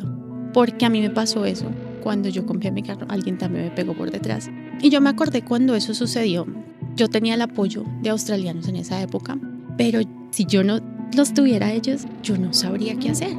Porque 0.53 0.85
a 0.85 0.91
mí 0.91 1.01
me 1.01 1.11
pasó 1.11 1.45
eso. 1.45 1.67
Cuando 2.03 2.29
yo 2.29 2.47
compré 2.47 2.71
mi 2.71 2.83
carro, 2.83 3.07
alguien 3.09 3.39
también 3.39 3.67
me 3.67 3.71
pegó 3.71 3.95
por 3.95 4.11
detrás. 4.11 4.51
Y 4.81 4.91
yo 4.91 5.01
me 5.01 5.11
acordé 5.11 5.43
cuando 5.43 5.75
eso 5.75 5.95
sucedió. 5.95 6.47
Yo 6.95 7.09
tenía 7.09 7.35
el 7.35 7.43
apoyo 7.43 7.85
de 8.03 8.11
australianos 8.11 8.69
en 8.69 8.77
esa 8.77 9.01
época 9.01 9.39
pero 9.77 10.01
si 10.31 10.45
yo 10.45 10.65
no 10.65 10.81
los 11.17 11.35
tuviera 11.35 11.73
ellos, 11.73 12.07
yo 12.23 12.37
no 12.37 12.53
sabría 12.53 12.97
qué 12.97 13.11
hacer. 13.11 13.37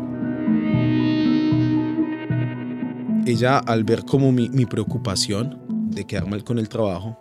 Ella, 3.26 3.60
al 3.60 3.84
ver 3.84 4.04
como 4.04 4.32
mi, 4.32 4.50
mi 4.50 4.66
preocupación 4.66 5.60
de 5.92 6.06
quedar 6.06 6.28
mal 6.28 6.44
con 6.44 6.60
el 6.60 6.70
trabajo, 6.70 7.18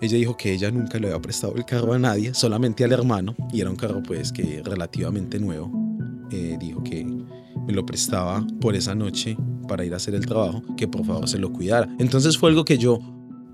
ella 0.00 0.18
dijo 0.18 0.36
que 0.36 0.52
ella 0.52 0.70
nunca 0.70 0.98
le 0.98 1.08
había 1.08 1.20
prestado 1.20 1.54
el 1.56 1.64
carro 1.64 1.92
a 1.92 1.98
nadie, 1.98 2.34
solamente 2.34 2.84
al 2.84 2.92
hermano, 2.92 3.34
y 3.52 3.60
era 3.60 3.70
un 3.70 3.76
carro 3.76 4.02
pues 4.02 4.32
que 4.32 4.62
relativamente 4.64 5.38
nuevo. 5.38 5.70
Eh, 6.30 6.56
dijo 6.58 6.82
que 6.82 7.04
me 7.04 7.72
lo 7.72 7.86
prestaba 7.86 8.44
por 8.60 8.74
esa 8.74 8.94
noche 8.94 9.36
para 9.68 9.84
ir 9.84 9.94
a 9.94 9.96
hacer 9.96 10.14
el 10.14 10.26
trabajo, 10.26 10.62
que 10.76 10.88
por 10.88 11.04
favor 11.04 11.28
se 11.28 11.38
lo 11.38 11.52
cuidara. 11.52 11.88
Entonces 11.98 12.36
fue 12.36 12.50
algo 12.50 12.64
que 12.64 12.78
yo 12.78 12.98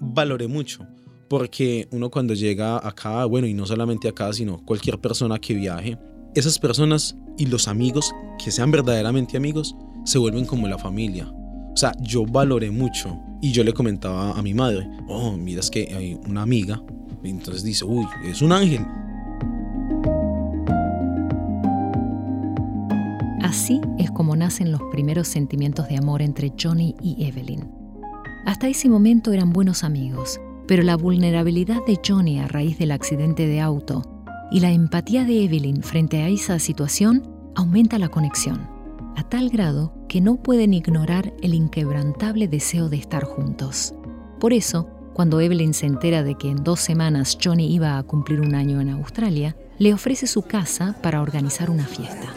valoré 0.01 0.49
mucho 0.49 0.87
porque 1.33 1.89
uno 1.93 2.11
cuando 2.11 2.35
llega 2.35 2.77
acá, 2.87 3.25
bueno, 3.25 3.47
y 3.47 3.55
no 3.55 3.65
solamente 3.65 4.07
acá, 4.07 4.31
sino 4.35 4.63
cualquier 4.67 4.99
persona 4.99 5.39
que 5.39 5.55
viaje, 5.55 5.97
esas 6.35 6.59
personas 6.59 7.17
y 7.39 7.47
los 7.47 7.69
amigos 7.69 8.13
que 8.43 8.51
sean 8.51 8.71
verdaderamente 8.71 9.39
amigos 9.39 9.75
se 10.05 10.19
vuelven 10.19 10.45
como 10.45 10.69
la 10.69 10.77
familia. 10.77 11.33
O 11.73 11.77
sea, 11.77 11.93
yo 12.01 12.25
valoré 12.27 12.71
mucho 12.71 13.19
y 13.41 13.51
yo 13.51 13.65
le 13.65 13.73
comentaba 13.73 14.33
a 14.33 14.43
mi 14.43 14.55
madre, 14.55 14.89
oh, 15.09 15.33
mira, 15.33 15.61
es 15.61 15.71
que 15.71 15.93
hay 15.95 16.19
una 16.29 16.43
amiga, 16.43 16.83
entonces 17.25 17.63
dice, 17.63 17.85
uy, 17.85 18.07
es 18.25 18.43
un 18.43 18.53
ángel. 18.53 18.85
Así 23.41 23.81
es 23.99 24.11
como 24.11 24.37
nacen 24.37 24.73
los 24.73 24.83
primeros 24.91 25.29
sentimientos 25.29 25.89
de 25.89 25.97
amor 25.97 26.23
entre 26.23 26.53
Johnny 26.61 26.95
y 27.03 27.27
Evelyn. 27.27 27.71
Hasta 28.47 28.69
ese 28.69 28.89
momento 28.89 29.33
eran 29.33 29.53
buenos 29.53 29.85
amigos, 29.85 30.41
pero 30.67 30.83
la 30.83 30.97
vulnerabilidad 30.97 31.85
de 31.87 31.99
Johnny 32.07 32.39
a 32.39 32.49
raíz 32.49 32.79
del 32.79 32.93
accidente 32.93 33.47
de 33.47 33.61
auto 33.61 34.03
y 34.51 34.61
la 34.61 34.71
empatía 34.71 35.25
de 35.25 35.45
Evelyn 35.45 35.83
frente 35.83 36.23
a 36.23 36.29
esa 36.29 36.59
situación 36.59 37.23
aumenta 37.55 37.99
la 37.99 38.09
conexión, 38.09 38.69
a 39.17 39.23
tal 39.29 39.51
grado 39.51 39.93
que 40.09 40.21
no 40.21 40.37
pueden 40.37 40.75
ignorar 40.75 41.33
el 41.43 41.55
inquebrantable 41.55 42.49
deseo 42.49 42.89
de 42.89 42.97
estar 42.97 43.25
juntos. 43.25 43.95
Por 44.41 44.53
eso, 44.53 44.89
cuando 45.15 45.41
Evelyn 45.41 45.75
se 45.75 45.87
entera 45.87 46.23
de 46.23 46.37
que 46.37 46.49
en 46.49 46.65
dos 46.65 46.81
semanas 46.81 47.39
Johnny 47.43 47.73
iba 47.73 47.99
a 47.99 48.03
cumplir 48.03 48.41
un 48.41 48.55
año 48.55 48.81
en 48.81 48.91
Australia, 48.91 49.57
le 49.79 49.93
ofrece 49.93 50.27
su 50.27 50.43
casa 50.43 50.97
para 51.03 51.21
organizar 51.21 51.71
una 51.71 51.87
fiesta. 51.87 52.33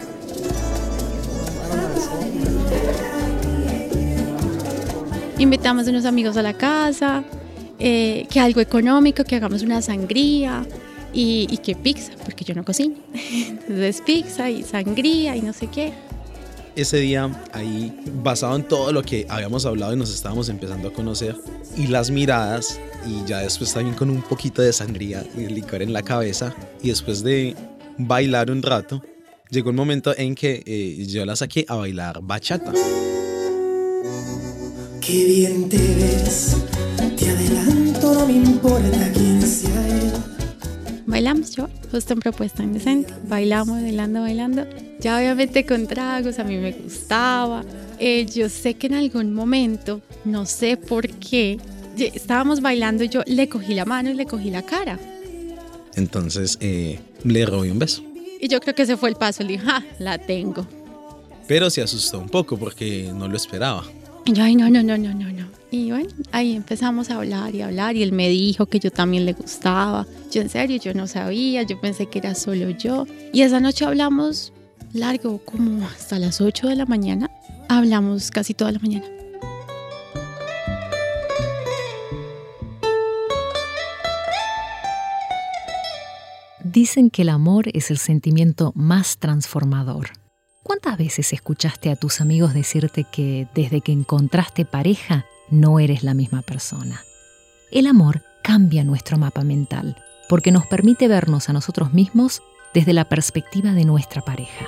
Invitamos 5.38 5.88
a 5.88 5.90
unos 5.90 6.06
amigos 6.06 6.38
a 6.38 6.42
la 6.42 6.54
casa, 6.54 7.24
eh, 7.78 8.26
que 8.30 8.40
algo 8.40 8.62
económico, 8.62 9.24
que 9.24 9.36
hagamos 9.36 9.62
una 9.64 9.82
sangría 9.82 10.66
y, 11.14 11.48
y, 11.50 11.58
que 11.58 11.76
pizza, 11.76 12.14
porque 12.24 12.46
yo 12.46 12.56
no 12.56 12.64
cocino. 12.64 12.96
Entonces 13.14 14.02
pizza 14.02 14.50
y 14.50 14.64
sangría 14.64 15.36
y 15.36 15.42
no 15.42 15.54
sé 15.54 15.68
qué. 15.68 15.94
Ese 16.76 16.98
día 16.98 17.32
ahí, 17.54 17.98
basado 18.22 18.56
en 18.56 18.64
todo 18.64 18.92
lo 18.92 19.02
que 19.02 19.26
habíamos 19.30 19.66
hablado 19.66 19.94
y 19.94 19.96
nos 19.96 20.14
estábamos 20.14 20.50
empezando 20.50 20.90
a 20.90 20.94
conocer, 20.94 21.36
y 21.78 21.88
las 21.88 22.12
miradas, 22.12 22.80
y 23.08 23.26
ya 23.26 23.40
después 23.40 23.74
también 23.74 23.96
con 23.96 24.10
un 24.10 24.22
poquito 24.22 24.62
de 24.62 24.74
sangría 24.74 25.26
y 25.38 25.46
licor 25.48 25.82
en 25.82 25.94
la 25.94 26.02
cabeza, 26.02 26.54
y 26.82 26.90
después 26.90 27.24
de 27.24 27.56
bailar 27.98 28.52
un 28.52 28.62
rato, 28.62 29.02
llegó 29.50 29.70
un 29.70 29.78
momento 29.78 30.14
en 30.18 30.36
que 30.36 30.64
eh, 30.66 31.06
yo 31.08 31.26
la 31.26 31.36
saqué 31.36 31.66
a 31.70 31.76
bailar 31.76 32.20
bachata. 32.22 32.74
Qué 35.02 35.26
bien 35.26 35.70
te 35.70 35.78
ves 35.78 36.58
te 37.16 37.30
adelanto, 37.30 38.14
no 38.14 38.28
me 38.28 38.34
importa 38.34 39.12
quién 39.14 39.42
sea 39.42 39.88
él. 39.88 40.35
Bailamos 41.08 41.56
yo, 41.56 41.70
justo 41.92 42.14
en 42.14 42.20
propuesta 42.20 42.64
indecente. 42.64 43.14
Bailamos, 43.28 43.82
bailando, 43.82 44.22
bailando. 44.22 44.66
Ya 45.00 45.18
obviamente 45.18 45.66
con 45.66 45.88
tragos, 45.88 46.40
a 46.40 46.44
mí 46.44 46.58
me 46.58 46.72
gustaba. 46.72 47.64
Eh, 48.00 48.26
yo 48.26 48.50
sé 48.50 48.74
que 48.74 48.88
en 48.88 48.96
algún 48.96 49.34
momento, 49.34 50.02
no 50.24 50.46
sé 50.46 50.78
por 50.78 51.08
qué, 51.08 51.60
estábamos 51.98 52.62
bailando 52.62 53.04
y 53.04 53.10
yo 53.10 53.22
le 53.28 53.48
cogí 53.48 53.74
la 53.74 53.86
mano 53.86 54.10
y 54.10 54.16
le 54.16 54.26
cogí 54.26 54.50
la 54.50 54.64
cara. 54.64 55.00
Entonces 55.96 56.58
eh, 56.60 57.00
le 57.24 57.46
robé 57.46 57.72
un 57.72 57.80
beso. 57.80 58.04
Y 58.42 58.48
yo 58.48 58.60
creo 58.60 58.76
que 58.76 58.84
ese 58.84 58.98
fue 58.98 59.10
el 59.10 59.16
paso. 59.16 59.44
Le 59.44 59.54
dije, 59.54 59.66
¡ah, 59.68 59.84
la 60.00 60.18
tengo! 60.18 60.68
Pero 61.48 61.70
se 61.70 61.82
asustó 61.82 62.20
un 62.20 62.30
poco 62.30 62.58
porque 62.58 63.12
no 63.14 63.28
lo 63.28 63.38
esperaba. 63.38 63.84
Y 64.26 64.34
yo, 64.34 64.44
ay, 64.44 64.56
no, 64.56 64.70
no, 64.70 64.82
no, 64.82 64.98
no, 64.98 65.14
no, 65.14 65.32
no. 65.32 65.48
Y 65.76 65.92
bueno, 65.92 66.08
ahí 66.32 66.56
empezamos 66.56 67.10
a 67.10 67.16
hablar 67.16 67.54
y 67.54 67.62
hablar 67.62 67.98
y 67.98 68.04
él 68.04 68.14
me 68.14 68.30
dijo 68.30 68.66
que 68.66 68.80
yo 68.80 68.92
también 68.92 69.26
le 69.26 69.34
gustaba. 69.34 70.08
Yo 70.32 70.42
en 70.42 70.48
serio, 70.48 70.78
yo 70.78 70.94
no 70.94 71.06
sabía, 71.06 71.64
yo 71.64 71.82
pensé 71.82 72.06
que 72.06 72.20
era 72.20 72.34
solo 72.34 72.70
yo. 72.70 73.06
Y 73.34 73.42
esa 73.42 73.60
noche 73.60 73.84
hablamos 73.84 74.54
largo, 74.94 75.40
como 75.40 75.86
hasta 75.86 76.18
las 76.18 76.40
8 76.40 76.70
de 76.70 76.78
la 76.78 76.86
mañana. 76.86 77.30
Hablamos 77.68 78.32
casi 78.32 78.54
toda 78.54 78.72
la 78.72 78.80
mañana. 78.80 79.06
Dicen 86.64 87.10
que 87.10 87.24
el 87.24 87.30
amor 87.30 87.66
es 87.74 87.92
el 87.92 87.98
sentimiento 87.98 88.72
más 88.76 89.18
transformador. 89.18 90.25
¿Cuántas 90.66 90.98
veces 90.98 91.32
escuchaste 91.32 91.92
a 91.92 91.96
tus 91.96 92.22
amigos 92.22 92.56
decirte 92.56 93.04
que 93.04 93.48
desde 93.54 93.82
que 93.82 93.92
encontraste 93.92 94.66
pareja 94.66 95.28
no 95.52 95.80
eres 95.80 96.02
la 96.02 96.16
misma 96.16 96.42
persona? 96.42 97.06
El 97.70 97.86
amor 97.86 98.24
cambia 98.42 98.84
nuestro 98.84 99.20
mapa 99.20 99.44
mental, 99.44 99.96
porque 100.28 100.52
nos 100.52 100.66
permite 100.66 101.08
vernos 101.08 101.50
a 101.50 101.54
nosotros 101.54 101.94
mismos 101.94 102.42
desde 102.74 102.94
la 102.94 103.08
perspectiva 103.08 103.74
de 103.74 103.86
nuestra 103.86 104.24
pareja. 104.24 104.66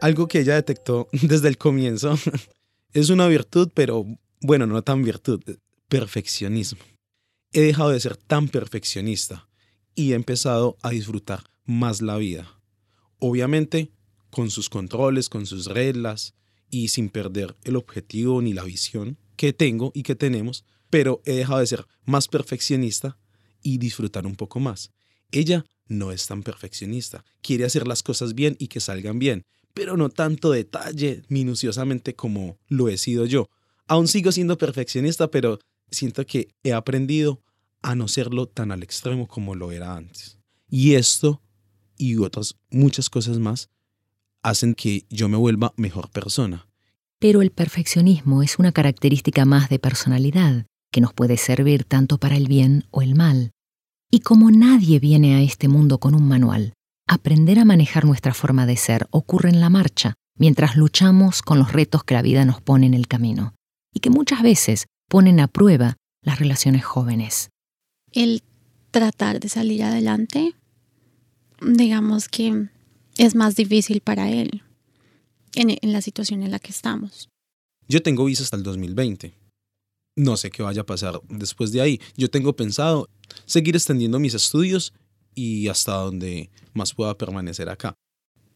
Algo 0.00 0.26
que 0.26 0.40
ella 0.40 0.56
detectó 0.56 1.06
desde 1.12 1.46
el 1.46 1.58
comienzo 1.58 2.18
es 2.92 3.10
una 3.10 3.28
virtud, 3.28 3.70
pero 3.72 4.04
bueno, 4.40 4.66
no 4.66 4.82
tan 4.82 5.04
virtud, 5.04 5.40
perfeccionismo. 5.88 6.80
He 7.52 7.60
dejado 7.60 7.90
de 7.90 8.00
ser 8.00 8.16
tan 8.16 8.48
perfeccionista 8.48 9.48
y 9.94 10.10
he 10.10 10.16
empezado 10.16 10.76
a 10.82 10.90
disfrutar 10.90 11.44
más 11.70 12.02
la 12.02 12.16
vida. 12.16 12.60
Obviamente, 13.18 13.92
con 14.30 14.50
sus 14.50 14.68
controles, 14.68 15.28
con 15.28 15.46
sus 15.46 15.66
reglas 15.66 16.34
y 16.68 16.88
sin 16.88 17.08
perder 17.08 17.56
el 17.62 17.76
objetivo 17.76 18.42
ni 18.42 18.52
la 18.52 18.64
visión 18.64 19.18
que 19.36 19.52
tengo 19.52 19.92
y 19.94 20.02
que 20.02 20.14
tenemos, 20.14 20.64
pero 20.90 21.22
he 21.24 21.32
dejado 21.32 21.60
de 21.60 21.66
ser 21.66 21.86
más 22.04 22.28
perfeccionista 22.28 23.18
y 23.62 23.78
disfrutar 23.78 24.26
un 24.26 24.36
poco 24.36 24.58
más. 24.58 24.90
Ella 25.30 25.64
no 25.86 26.12
es 26.12 26.26
tan 26.26 26.42
perfeccionista, 26.42 27.24
quiere 27.40 27.64
hacer 27.64 27.86
las 27.86 28.02
cosas 28.02 28.34
bien 28.34 28.56
y 28.58 28.68
que 28.68 28.80
salgan 28.80 29.18
bien, 29.18 29.44
pero 29.72 29.96
no 29.96 30.08
tanto 30.08 30.50
detalle 30.50 31.22
minuciosamente 31.28 32.14
como 32.14 32.58
lo 32.68 32.88
he 32.88 32.98
sido 32.98 33.26
yo. 33.26 33.48
Aún 33.86 34.08
sigo 34.08 34.32
siendo 34.32 34.58
perfeccionista, 34.58 35.30
pero 35.30 35.58
siento 35.90 36.26
que 36.26 36.48
he 36.64 36.72
aprendido 36.72 37.42
a 37.82 37.94
no 37.94 38.08
serlo 38.08 38.46
tan 38.46 38.72
al 38.72 38.82
extremo 38.82 39.28
como 39.28 39.54
lo 39.54 39.72
era 39.72 39.96
antes. 39.96 40.38
Y 40.68 40.94
esto 40.94 41.42
y 42.00 42.16
otras 42.16 42.56
muchas 42.70 43.10
cosas 43.10 43.38
más 43.38 43.68
hacen 44.42 44.74
que 44.74 45.04
yo 45.10 45.28
me 45.28 45.36
vuelva 45.36 45.74
mejor 45.76 46.10
persona. 46.10 46.66
Pero 47.18 47.42
el 47.42 47.50
perfeccionismo 47.50 48.42
es 48.42 48.58
una 48.58 48.72
característica 48.72 49.44
más 49.44 49.68
de 49.68 49.78
personalidad 49.78 50.66
que 50.90 51.02
nos 51.02 51.12
puede 51.12 51.36
servir 51.36 51.84
tanto 51.84 52.16
para 52.18 52.36
el 52.36 52.48
bien 52.48 52.84
o 52.90 53.02
el 53.02 53.14
mal. 53.14 53.52
Y 54.10 54.20
como 54.20 54.50
nadie 54.50 54.98
viene 54.98 55.36
a 55.36 55.42
este 55.42 55.68
mundo 55.68 55.98
con 55.98 56.14
un 56.14 56.26
manual, 56.26 56.72
aprender 57.06 57.58
a 57.58 57.66
manejar 57.66 58.06
nuestra 58.06 58.32
forma 58.32 58.64
de 58.64 58.76
ser 58.76 59.06
ocurre 59.10 59.50
en 59.50 59.60
la 59.60 59.68
marcha, 59.68 60.14
mientras 60.38 60.76
luchamos 60.76 61.42
con 61.42 61.58
los 61.58 61.72
retos 61.72 62.02
que 62.02 62.14
la 62.14 62.22
vida 62.22 62.46
nos 62.46 62.62
pone 62.62 62.86
en 62.86 62.94
el 62.94 63.06
camino, 63.06 63.54
y 63.92 64.00
que 64.00 64.08
muchas 64.10 64.42
veces 64.42 64.86
ponen 65.08 65.38
a 65.38 65.48
prueba 65.48 65.96
las 66.22 66.38
relaciones 66.38 66.84
jóvenes. 66.84 67.50
El 68.12 68.42
tratar 68.90 69.38
de 69.38 69.48
salir 69.48 69.84
adelante, 69.84 70.54
digamos 71.60 72.28
que 72.28 72.68
es 73.18 73.34
más 73.34 73.56
difícil 73.56 74.00
para 74.00 74.30
él 74.30 74.62
en, 75.54 75.70
en 75.70 75.92
la 75.92 76.02
situación 76.02 76.42
en 76.42 76.50
la 76.50 76.58
que 76.58 76.70
estamos. 76.70 77.28
Yo 77.88 78.02
tengo 78.02 78.24
visa 78.24 78.42
hasta 78.42 78.56
el 78.56 78.62
2020. 78.62 79.34
No 80.16 80.36
sé 80.36 80.50
qué 80.50 80.62
vaya 80.62 80.82
a 80.82 80.86
pasar 80.86 81.20
después 81.28 81.72
de 81.72 81.80
ahí. 81.80 82.00
Yo 82.16 82.30
tengo 82.30 82.54
pensado 82.54 83.08
seguir 83.46 83.76
extendiendo 83.76 84.18
mis 84.18 84.34
estudios 84.34 84.92
y 85.34 85.68
hasta 85.68 85.94
donde 85.94 86.50
más 86.72 86.94
pueda 86.94 87.16
permanecer 87.16 87.68
acá. 87.68 87.94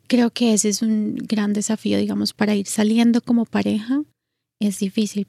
Creo 0.07 0.31
que 0.31 0.53
ese 0.53 0.69
es 0.69 0.83
un 0.83 1.17
gran 1.17 1.53
desafío, 1.53 1.99
digamos, 1.99 2.33
para 2.33 2.55
ir 2.55 2.67
saliendo 2.67 3.21
como 3.23 3.47
pareja. 3.47 4.03
Es 4.61 4.79
difícil. 4.79 5.27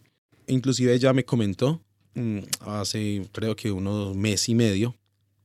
Inclusive 0.47 0.93
ella 0.93 1.13
me 1.13 1.23
comentó 1.23 1.81
mm, 2.13 2.39
hace 2.61 3.27
creo 3.31 3.55
que 3.55 3.71
unos 3.71 4.15
mes 4.15 4.49
y 4.49 4.55
medio 4.55 4.95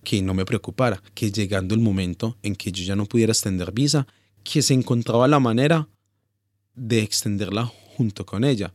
que 0.05 0.23
no 0.23 0.35
me 0.35 0.45
preocupara, 0.45 1.03
que 1.15 1.31
llegando 1.31 1.75
el 1.75 1.81
momento 1.81 2.37
en 2.43 2.57
que 2.57 2.73
yo 2.73 2.85
ya 2.85 2.97
no 2.97 3.07
pudiera 3.07 3.33
extender 3.33 3.73
visa, 3.73 4.07
que 4.43 4.63
se 4.63 4.75
encontraba 4.75 5.29
la 5.29 5.41
manera 5.41 5.89
de 6.75 7.03
extenderla 7.03 7.67
junto 7.97 8.25
con 8.25 8.45
ella. 8.45 8.73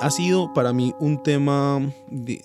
Ha 0.00 0.10
sido 0.10 0.52
para 0.52 0.72
mí 0.72 0.92
un 1.00 1.22
tema, 1.22 1.80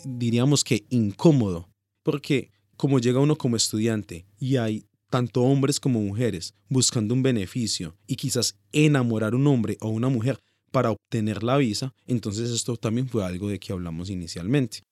diríamos 0.06 0.64
que 0.64 0.86
incómodo, 0.90 1.68
porque 2.04 2.52
como 2.78 3.00
llega 3.00 3.20
uno 3.20 3.38
como 3.38 3.58
estudiante 3.58 4.26
y 4.40 4.56
hay 4.56 4.86
tanto 5.10 5.42
hombres 5.42 5.80
como 5.80 6.00
mujeres 6.00 6.54
buscando 6.70 7.14
un 7.14 7.22
beneficio 7.22 7.98
y 8.08 8.16
quizás 8.16 8.58
enamorar 8.72 9.36
un 9.36 9.46
hombre 9.48 9.78
o 9.82 9.90
una 9.90 10.08
mujer 10.08 10.40
para 10.70 10.92
obtener 10.92 11.44
la 11.44 11.58
visa, 11.58 11.94
entonces 12.06 12.50
esto 12.52 12.78
también 12.78 13.08
fue 13.08 13.26
algo 13.26 13.50
de 13.50 13.60
que 13.60 13.74
hablamos 13.74 14.10
inicialmente. 14.10 14.84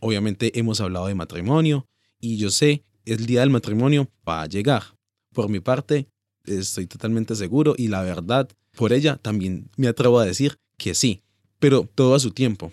Obviamente 0.00 0.58
hemos 0.58 0.80
hablado 0.80 1.06
de 1.06 1.14
matrimonio 1.14 1.86
y 2.20 2.36
yo 2.36 2.50
sé, 2.50 2.84
el 3.04 3.26
día 3.26 3.40
del 3.40 3.50
matrimonio 3.50 4.08
va 4.28 4.42
a 4.42 4.46
llegar. 4.46 4.82
Por 5.32 5.48
mi 5.48 5.60
parte, 5.60 6.08
estoy 6.44 6.86
totalmente 6.86 7.34
seguro 7.34 7.74
y 7.76 7.88
la 7.88 8.02
verdad, 8.02 8.48
por 8.76 8.92
ella 8.92 9.16
también 9.16 9.70
me 9.76 9.88
atrevo 9.88 10.18
a 10.18 10.24
decir 10.24 10.58
que 10.76 10.94
sí, 10.94 11.22
pero 11.58 11.88
todo 11.94 12.14
a 12.14 12.20
su 12.20 12.30
tiempo, 12.30 12.72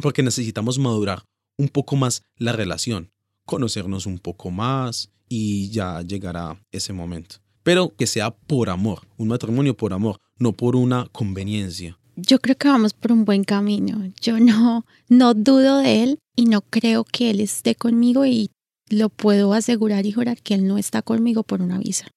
porque 0.00 0.22
necesitamos 0.22 0.78
madurar 0.78 1.24
un 1.56 1.68
poco 1.68 1.96
más 1.96 2.22
la 2.36 2.52
relación, 2.52 3.10
conocernos 3.44 4.06
un 4.06 4.18
poco 4.18 4.50
más 4.50 5.10
y 5.28 5.70
ya 5.70 6.02
llegará 6.02 6.60
ese 6.70 6.92
momento. 6.92 7.36
Pero 7.62 7.94
que 7.96 8.06
sea 8.06 8.32
por 8.32 8.70
amor, 8.70 9.06
un 9.16 9.28
matrimonio 9.28 9.76
por 9.76 9.92
amor, 9.92 10.18
no 10.42 10.52
por 10.52 10.76
una 10.76 11.08
conveniencia. 11.12 11.98
Yo 12.16 12.40
creo 12.40 12.56
que 12.56 12.68
vamos 12.68 12.92
por 12.92 13.12
un 13.12 13.24
buen 13.24 13.44
camino. 13.44 14.12
Yo 14.20 14.38
no, 14.38 14.84
no 15.08 15.34
dudo 15.34 15.78
de 15.78 16.02
él 16.02 16.18
y 16.36 16.44
no 16.44 16.60
creo 16.60 17.04
que 17.04 17.30
él 17.30 17.40
esté 17.40 17.74
conmigo 17.74 18.26
y 18.26 18.50
lo 18.90 19.08
puedo 19.08 19.54
asegurar 19.54 20.04
y 20.04 20.12
jurar 20.12 20.42
que 20.42 20.54
él 20.54 20.66
no 20.66 20.76
está 20.76 21.00
conmigo 21.00 21.42
por 21.42 21.62
una 21.62 21.78
visa. 21.78 22.08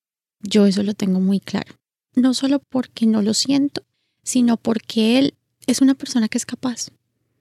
Yo 0.41 0.65
eso 0.65 0.83
lo 0.83 0.93
tengo 0.93 1.19
muy 1.19 1.39
claro. 1.39 1.75
No 2.15 2.33
solo 2.33 2.59
porque 2.69 3.05
no 3.05 3.21
lo 3.21 3.33
siento, 3.33 3.83
sino 4.23 4.57
porque 4.57 5.19
él 5.19 5.33
es 5.67 5.81
una 5.81 5.95
persona 5.95 6.27
que 6.27 6.37
es 6.37 6.45
capaz. 6.45 6.89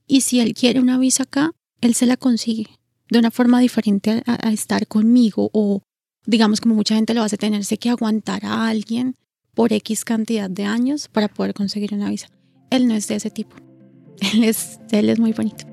Y 0.07 0.21
si 0.21 0.41
él 0.41 0.55
quiere 0.55 0.81
una 0.81 0.99
visa 0.99 1.25
acá, 1.25 1.53
él 1.81 1.95
se 1.95 2.07
la 2.07 2.17
consigue 2.17 2.79
de 3.11 3.19
una 3.19 3.31
forma 3.31 3.61
diferente 3.61 4.23
a, 4.27 4.51
estar 4.53 4.87
conmigo 4.87 5.51
o 5.53 5.83
digamos 6.27 6.61
como 6.61 6.75
mucha 6.75 6.95
gente 6.95 7.15
lo 7.15 7.23
hace, 7.23 7.37
tenerse 7.37 7.77
que 7.77 7.91
aguantar 7.91 8.45
a 8.47 8.69
alguien 8.69 9.17
por 9.55 9.73
X 9.73 10.05
cantidad 10.05 10.51
de 10.51 10.65
años 10.65 11.09
para 11.09 11.29
poder 11.29 11.55
conseguir 11.55 11.95
una 11.95 12.11
visa. 12.11 12.27
Él 12.71 12.89
no 12.89 12.95
es 12.95 13.09
de 13.09 13.17
ese 13.17 13.31
tipo. 13.31 13.57
Él 14.35 14.45
es, 14.45 14.79
él 14.93 15.09
es 15.09 15.19
muy 15.19 15.33
bonito. 15.33 15.65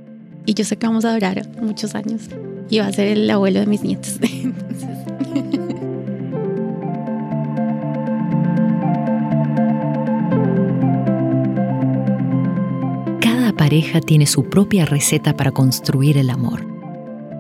Y 0.46 0.56
yo 0.56 0.66
sé 0.66 0.78
que 0.78 0.88
vamos 0.88 1.06
a 1.06 1.14
durar 1.14 1.48
muchos 1.62 1.94
años. 1.94 2.24
Y 2.70 2.80
va 2.80 2.88
a 2.88 2.92
ser 2.92 3.06
el 3.08 3.30
abuelo 3.30 3.60
de 3.60 3.68
mis 3.68 3.84
nietos. 3.84 4.20
Cada 13.22 13.56
pareja 13.56 14.02
tiene 14.02 14.26
su 14.26 14.50
propia 14.50 14.86
receta 14.86 15.38
para 15.38 15.52
construir 15.52 16.18
el 16.18 16.32
amor. 16.32 16.66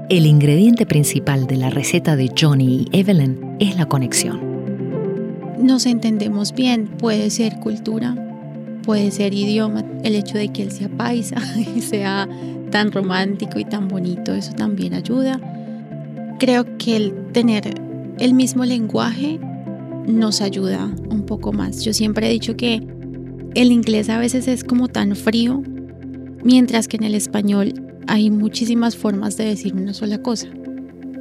El 0.09 0.27
ingrediente 0.27 0.85
principal 0.85 1.47
de 1.47 1.57
la 1.57 1.71
receta 1.71 2.15
de 2.15 2.31
Johnny 2.39 2.85
y 2.91 2.99
Evelyn 2.99 3.57
es 3.59 3.75
la 3.75 3.87
conexión 3.87 4.50
nos 5.61 5.85
entendemos 5.85 6.53
bien. 6.53 6.87
Puede 6.87 7.29
ser 7.29 7.59
cultura, 7.59 8.15
puede 8.83 9.11
ser 9.11 9.33
idioma, 9.33 9.83
el 10.03 10.15
hecho 10.15 10.37
de 10.37 10.49
que 10.49 10.63
él 10.63 10.71
sea 10.71 10.89
paisa 10.89 11.37
y 11.75 11.81
sea 11.81 12.27
tan 12.71 12.91
romántico 12.91 13.59
y 13.59 13.65
tan 13.65 13.87
bonito, 13.87 14.33
eso 14.33 14.53
también 14.53 14.93
ayuda. 14.93 15.39
Creo 16.39 16.77
que 16.77 16.95
el 16.95 17.13
tener 17.33 17.75
el 18.19 18.33
mismo 18.33 18.65
lenguaje 18.65 19.39
nos 20.07 20.41
ayuda 20.41 20.91
un 21.09 21.23
poco 21.23 21.53
más. 21.53 21.83
Yo 21.83 21.93
siempre 21.93 22.27
he 22.27 22.31
dicho 22.31 22.55
que 22.55 22.81
el 23.53 23.71
inglés 23.71 24.09
a 24.09 24.17
veces 24.17 24.47
es 24.47 24.63
como 24.63 24.87
tan 24.87 25.15
frío, 25.15 25.61
mientras 26.43 26.87
que 26.87 26.97
en 26.97 27.03
el 27.03 27.15
español 27.15 27.73
hay 28.07 28.31
muchísimas 28.31 28.95
formas 28.95 29.37
de 29.37 29.45
decir 29.45 29.75
una 29.75 29.93
sola 29.93 30.21
cosa 30.21 30.47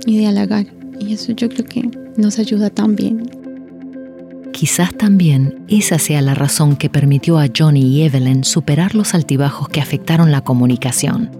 y 0.06 0.18
de 0.18 0.26
halagar. 0.26 0.66
Y 0.98 1.12
eso 1.12 1.32
yo 1.32 1.48
creo 1.48 1.64
que 1.64 1.90
nos 2.16 2.38
ayuda 2.38 2.70
también 2.70 3.39
Quizás 4.60 4.92
también 4.92 5.64
esa 5.68 5.98
sea 5.98 6.20
la 6.20 6.34
razón 6.34 6.76
que 6.76 6.90
permitió 6.90 7.38
a 7.38 7.46
Johnny 7.46 7.80
y 7.80 8.02
Evelyn 8.02 8.44
superar 8.44 8.94
los 8.94 9.14
altibajos 9.14 9.70
que 9.70 9.80
afectaron 9.80 10.30
la 10.30 10.42
comunicación, 10.42 11.30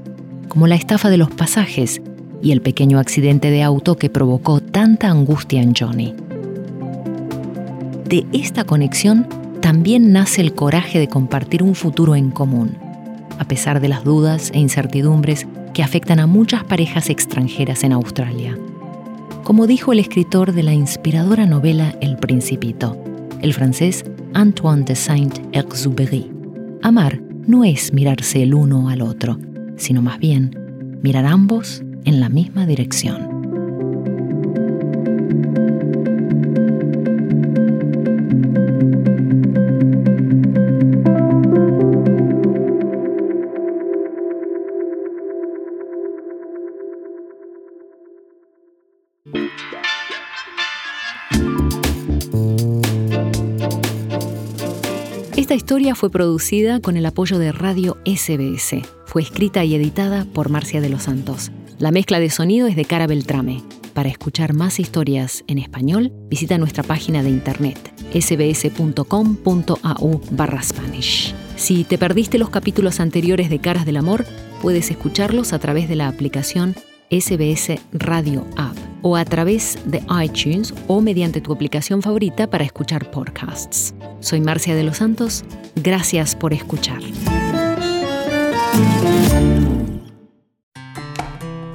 como 0.49 0.67
la 0.67 0.75
estafa 0.77 1.11
de 1.11 1.19
los 1.19 1.31
pasajes 1.31 2.01
y 2.43 2.53
el 2.53 2.63
pequeño 2.63 2.99
accidente 2.99 3.51
de 3.51 3.63
auto 3.63 3.99
que 3.99 4.09
provocó 4.09 4.63
tanta 4.63 5.11
angustia 5.11 5.61
en 5.61 5.75
Johnny. 5.75 6.15
De 8.09 8.25
esta 8.33 8.65
conexión 8.65 9.27
también 9.61 10.13
nace 10.13 10.41
el 10.41 10.55
coraje 10.55 10.99
de 10.99 11.09
compartir 11.09 11.63
un 11.63 11.75
futuro 11.75 12.17
en 12.17 12.31
común, 12.31 12.79
a 13.39 13.45
pesar 13.45 13.83
de 13.83 13.89
las 13.89 14.03
dudas 14.03 14.51
e 14.55 14.61
incertidumbres 14.61 15.47
que 15.75 15.83
afectan 15.83 16.21
a 16.21 16.27
muchas 16.27 16.65
parejas 16.65 17.11
extranjeras 17.11 17.85
en 17.85 17.93
Australia 17.93 18.57
como 19.51 19.67
dijo 19.67 19.93
el 19.93 19.99
escritor 19.99 20.53
de 20.53 20.63
la 20.63 20.75
inspiradora 20.75 21.45
novela 21.45 21.97
El 22.01 22.19
Principito, 22.19 22.97
el 23.43 23.55
francés 23.55 24.05
Antoine 24.35 24.85
de 24.85 24.95
Saint-Exupéry. 24.95 26.31
Amar 26.83 27.21
no 27.47 27.65
es 27.65 27.93
mirarse 27.93 28.43
el 28.43 28.55
uno 28.55 28.89
al 28.89 29.03
otro, 29.03 29.39
sino 29.77 30.03
más 30.03 30.19
bien 30.19 30.99
mirar 31.03 31.27
ambos 31.27 31.83
en 32.05 32.21
la 32.21 32.29
misma 32.29 32.67
dirección. 32.67 33.30
Historia 55.81 55.95
fue 55.95 56.11
producida 56.11 56.81
con 56.81 56.99
el 56.99 57.07
apoyo 57.07 57.39
de 57.39 57.53
Radio 57.53 57.97
SBS. 58.05 58.83
Fue 59.07 59.23
escrita 59.23 59.65
y 59.65 59.75
editada 59.75 60.27
por 60.27 60.51
Marcia 60.51 60.83
de 60.83 60.91
los 60.91 61.05
Santos. 61.05 61.53
La 61.79 61.91
mezcla 61.91 62.21
de 62.21 62.29
sonido 62.29 62.67
es 62.67 62.77
de 62.77 62.85
Cara 62.85 63.07
Beltrame. 63.07 63.63
Para 63.95 64.11
escuchar 64.11 64.53
más 64.53 64.79
historias 64.79 65.43
en 65.47 65.57
español, 65.57 66.13
visita 66.29 66.59
nuestra 66.59 66.83
página 66.83 67.23
de 67.23 67.31
internet 67.31 67.95
sbs.com.au 68.13 69.01
barra 70.33 70.63
Spanish. 70.63 71.35
Si 71.57 71.85
te 71.85 71.97
perdiste 71.97 72.37
los 72.37 72.51
capítulos 72.51 73.01
anteriores 73.01 73.49
de 73.49 73.61
Caras 73.61 73.87
del 73.87 73.97
Amor, 73.97 74.27
puedes 74.61 74.91
escucharlos 74.91 75.55
a 75.55 75.61
través 75.61 75.89
de 75.89 75.97
la 75.97 76.09
aplicación 76.09 76.75
SBS 77.11 77.81
Radio 77.95 78.45
App 78.59 78.90
o 79.03 79.17
a 79.17 79.25
través 79.25 79.79
de 79.85 80.03
iTunes 80.23 80.75
o 80.87 81.01
mediante 81.01 81.41
tu 81.41 81.53
aplicación 81.53 82.03
favorita 82.03 82.49
para 82.49 82.65
escuchar 82.65 83.11
podcasts. 83.11 83.95
Soy 84.21 84.41
Marcia 84.41 84.75
de 84.75 84.83
los 84.83 84.99
Santos, 84.99 85.45
gracias 85.77 86.35
por 86.35 86.53
escuchar. 86.53 87.01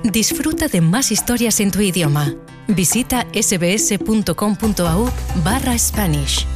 Disfruta 0.03 0.67
de 0.67 0.79
más 0.81 1.11
historias 1.11 1.59
en 1.59 1.71
tu 1.71 1.81
idioma. 1.81 2.33
Visita 2.67 3.27
sbs.com.au 3.33 5.09
barra 5.43 5.77
Spanish. 5.77 6.47